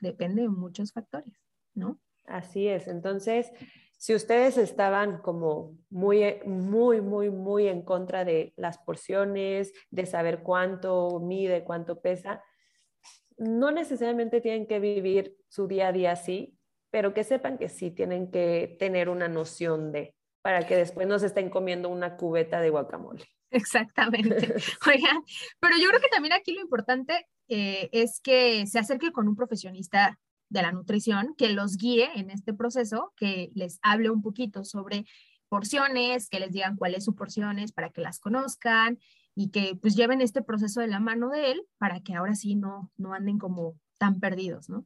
depende 0.00 0.42
de 0.42 0.48
muchos 0.50 0.92
factores, 0.92 1.32
¿no? 1.72 1.98
Así 2.26 2.68
es. 2.68 2.88
Entonces, 2.88 3.50
si 3.96 4.14
ustedes 4.14 4.58
estaban 4.58 5.18
como 5.22 5.78
muy, 5.88 6.40
muy, 6.44 7.00
muy, 7.00 7.30
muy 7.30 7.68
en 7.68 7.82
contra 7.82 8.24
de 8.24 8.52
las 8.56 8.76
porciones, 8.78 9.72
de 9.90 10.04
saber 10.04 10.42
cuánto 10.42 11.20
mide, 11.20 11.64
cuánto 11.64 12.00
pesa, 12.00 12.42
no 13.36 13.70
necesariamente 13.70 14.40
tienen 14.40 14.66
que 14.66 14.78
vivir 14.78 15.36
su 15.48 15.66
día 15.66 15.88
a 15.88 15.92
día 15.92 16.12
así, 16.12 16.58
pero 16.90 17.14
que 17.14 17.24
sepan 17.24 17.58
que 17.58 17.68
sí 17.68 17.90
tienen 17.90 18.30
que 18.30 18.76
tener 18.78 19.08
una 19.08 19.28
noción 19.28 19.90
de, 19.90 20.14
para 20.42 20.66
que 20.66 20.76
después 20.76 21.06
no 21.06 21.18
se 21.18 21.26
estén 21.26 21.50
comiendo 21.50 21.88
una 21.88 22.16
cubeta 22.16 22.60
de 22.60 22.70
guacamole. 22.70 23.24
Exactamente. 23.54 24.54
Oigan, 24.86 25.22
pero 25.60 25.76
yo 25.80 25.88
creo 25.88 26.00
que 26.00 26.08
también 26.08 26.34
aquí 26.34 26.52
lo 26.52 26.60
importante 26.60 27.26
eh, 27.48 27.88
es 27.92 28.20
que 28.20 28.66
se 28.66 28.78
acerque 28.78 29.12
con 29.12 29.28
un 29.28 29.36
profesionista 29.36 30.18
de 30.48 30.62
la 30.62 30.72
nutrición 30.72 31.34
que 31.36 31.48
los 31.50 31.76
guíe 31.76 32.10
en 32.16 32.30
este 32.30 32.52
proceso, 32.52 33.12
que 33.16 33.50
les 33.54 33.78
hable 33.82 34.10
un 34.10 34.22
poquito 34.22 34.64
sobre 34.64 35.06
porciones, 35.48 36.28
que 36.28 36.40
les 36.40 36.52
digan 36.52 36.76
cuáles 36.76 37.04
son 37.04 37.14
porciones 37.14 37.72
para 37.72 37.90
que 37.90 38.00
las 38.00 38.18
conozcan 38.18 38.98
y 39.34 39.50
que 39.50 39.76
pues 39.80 39.96
lleven 39.96 40.20
este 40.20 40.42
proceso 40.42 40.80
de 40.80 40.88
la 40.88 41.00
mano 41.00 41.28
de 41.30 41.52
él 41.52 41.62
para 41.78 42.00
que 42.00 42.14
ahora 42.14 42.34
sí 42.34 42.56
no, 42.56 42.90
no 42.96 43.14
anden 43.14 43.38
como 43.38 43.78
tan 43.98 44.20
perdidos, 44.20 44.68
¿no? 44.68 44.84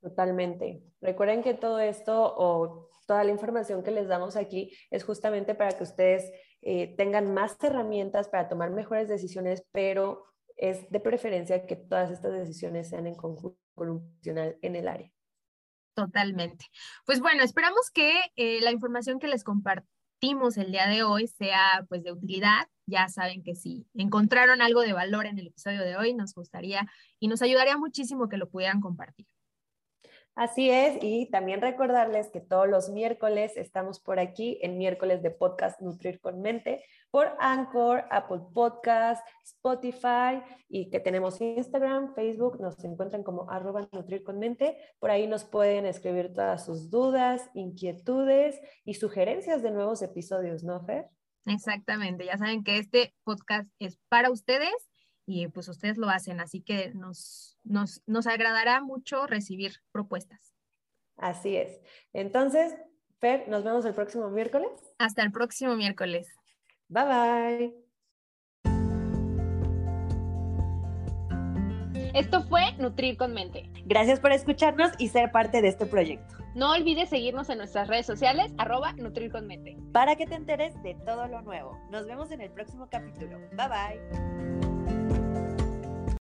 Totalmente. 0.00 0.82
Recuerden 1.00 1.42
que 1.42 1.54
todo 1.54 1.80
esto 1.80 2.34
o 2.36 2.90
toda 3.06 3.24
la 3.24 3.30
información 3.30 3.82
que 3.82 3.90
les 3.90 4.08
damos 4.08 4.36
aquí 4.36 4.70
es 4.90 5.04
justamente 5.04 5.54
para 5.54 5.72
que 5.72 5.82
ustedes 5.82 6.30
eh, 6.66 6.94
tengan 6.96 7.34
más 7.34 7.62
herramientas 7.62 8.28
para 8.28 8.48
tomar 8.48 8.70
mejores 8.70 9.06
decisiones, 9.06 9.64
pero 9.70 10.24
es 10.56 10.90
de 10.90 10.98
preferencia 10.98 11.66
que 11.66 11.76
todas 11.76 12.10
estas 12.10 12.32
decisiones 12.32 12.88
sean 12.88 13.06
en 13.06 13.14
conjunto 13.14 13.58
con 13.74 14.02
en 14.24 14.76
el 14.76 14.88
área. 14.88 15.12
Totalmente. 15.94 16.66
Pues 17.04 17.20
bueno, 17.20 17.42
esperamos 17.42 17.90
que 17.90 18.18
eh, 18.36 18.60
la 18.62 18.72
información 18.72 19.18
que 19.18 19.28
les 19.28 19.44
compartimos 19.44 20.56
el 20.56 20.72
día 20.72 20.88
de 20.88 21.02
hoy 21.02 21.26
sea 21.26 21.84
pues 21.88 22.02
de 22.02 22.12
utilidad. 22.12 22.66
Ya 22.86 23.08
saben 23.08 23.42
que 23.42 23.54
si 23.54 23.86
encontraron 23.94 24.62
algo 24.62 24.80
de 24.80 24.94
valor 24.94 25.26
en 25.26 25.38
el 25.38 25.48
episodio 25.48 25.82
de 25.82 25.96
hoy, 25.96 26.14
nos 26.14 26.34
gustaría 26.34 26.88
y 27.20 27.28
nos 27.28 27.42
ayudaría 27.42 27.76
muchísimo 27.76 28.28
que 28.28 28.38
lo 28.38 28.48
pudieran 28.48 28.80
compartir. 28.80 29.26
Así 30.36 30.68
es, 30.68 30.98
y 31.00 31.30
también 31.30 31.60
recordarles 31.60 32.28
que 32.30 32.40
todos 32.40 32.68
los 32.68 32.90
miércoles 32.90 33.52
estamos 33.56 34.00
por 34.00 34.18
aquí 34.18 34.58
en 34.62 34.78
miércoles 34.78 35.22
de 35.22 35.30
podcast 35.30 35.80
Nutrir 35.80 36.20
con 36.20 36.40
Mente 36.40 36.84
por 37.12 37.36
Anchor, 37.38 38.04
Apple 38.10 38.40
Podcast, 38.52 39.24
Spotify 39.44 40.42
y 40.68 40.90
que 40.90 40.98
tenemos 40.98 41.40
Instagram, 41.40 42.16
Facebook, 42.16 42.60
nos 42.60 42.82
encuentran 42.82 43.22
como 43.22 43.48
arroba 43.48 43.88
Nutrir 43.92 44.24
con 44.24 44.40
Mente. 44.40 44.76
Por 44.98 45.12
ahí 45.12 45.28
nos 45.28 45.44
pueden 45.44 45.86
escribir 45.86 46.32
todas 46.34 46.64
sus 46.64 46.90
dudas, 46.90 47.48
inquietudes 47.54 48.60
y 48.84 48.94
sugerencias 48.94 49.62
de 49.62 49.70
nuevos 49.70 50.02
episodios, 50.02 50.64
¿no, 50.64 50.84
Fer? 50.84 51.08
Exactamente, 51.46 52.24
ya 52.24 52.36
saben 52.38 52.64
que 52.64 52.78
este 52.78 53.14
podcast 53.22 53.68
es 53.78 54.00
para 54.08 54.32
ustedes 54.32 54.74
y 55.26 55.48
pues 55.48 55.68
ustedes 55.68 55.96
lo 55.96 56.08
hacen, 56.08 56.40
así 56.40 56.60
que 56.60 56.92
nos, 56.94 57.58
nos, 57.64 58.02
nos 58.06 58.26
agradará 58.26 58.82
mucho 58.82 59.26
recibir 59.26 59.74
propuestas. 59.92 60.54
Así 61.16 61.56
es. 61.56 61.80
Entonces, 62.12 62.74
Fer, 63.20 63.48
nos 63.48 63.64
vemos 63.64 63.84
el 63.84 63.94
próximo 63.94 64.28
miércoles. 64.30 64.70
Hasta 64.98 65.22
el 65.22 65.32
próximo 65.32 65.76
miércoles. 65.76 66.28
Bye 66.88 67.04
bye. 67.04 67.84
Esto 72.14 72.42
fue 72.42 72.72
Nutrir 72.78 73.16
con 73.16 73.34
Mente. 73.34 73.68
Gracias 73.86 74.20
por 74.20 74.30
escucharnos 74.30 74.92
y 74.98 75.08
ser 75.08 75.32
parte 75.32 75.60
de 75.60 75.68
este 75.68 75.84
proyecto. 75.84 76.36
No 76.54 76.70
olvides 76.70 77.08
seguirnos 77.08 77.50
en 77.50 77.58
nuestras 77.58 77.88
redes 77.88 78.06
sociales, 78.06 78.52
arroba 78.56 78.92
Nutrir 78.92 79.32
con 79.32 79.48
Mente. 79.48 79.76
Para 79.92 80.14
que 80.14 80.26
te 80.26 80.36
enteres 80.36 80.80
de 80.84 80.94
todo 81.04 81.26
lo 81.26 81.42
nuevo. 81.42 81.76
Nos 81.90 82.06
vemos 82.06 82.30
en 82.30 82.40
el 82.40 82.52
próximo 82.52 82.88
capítulo. 82.88 83.40
Bye 83.56 83.68
bye. 83.68 84.63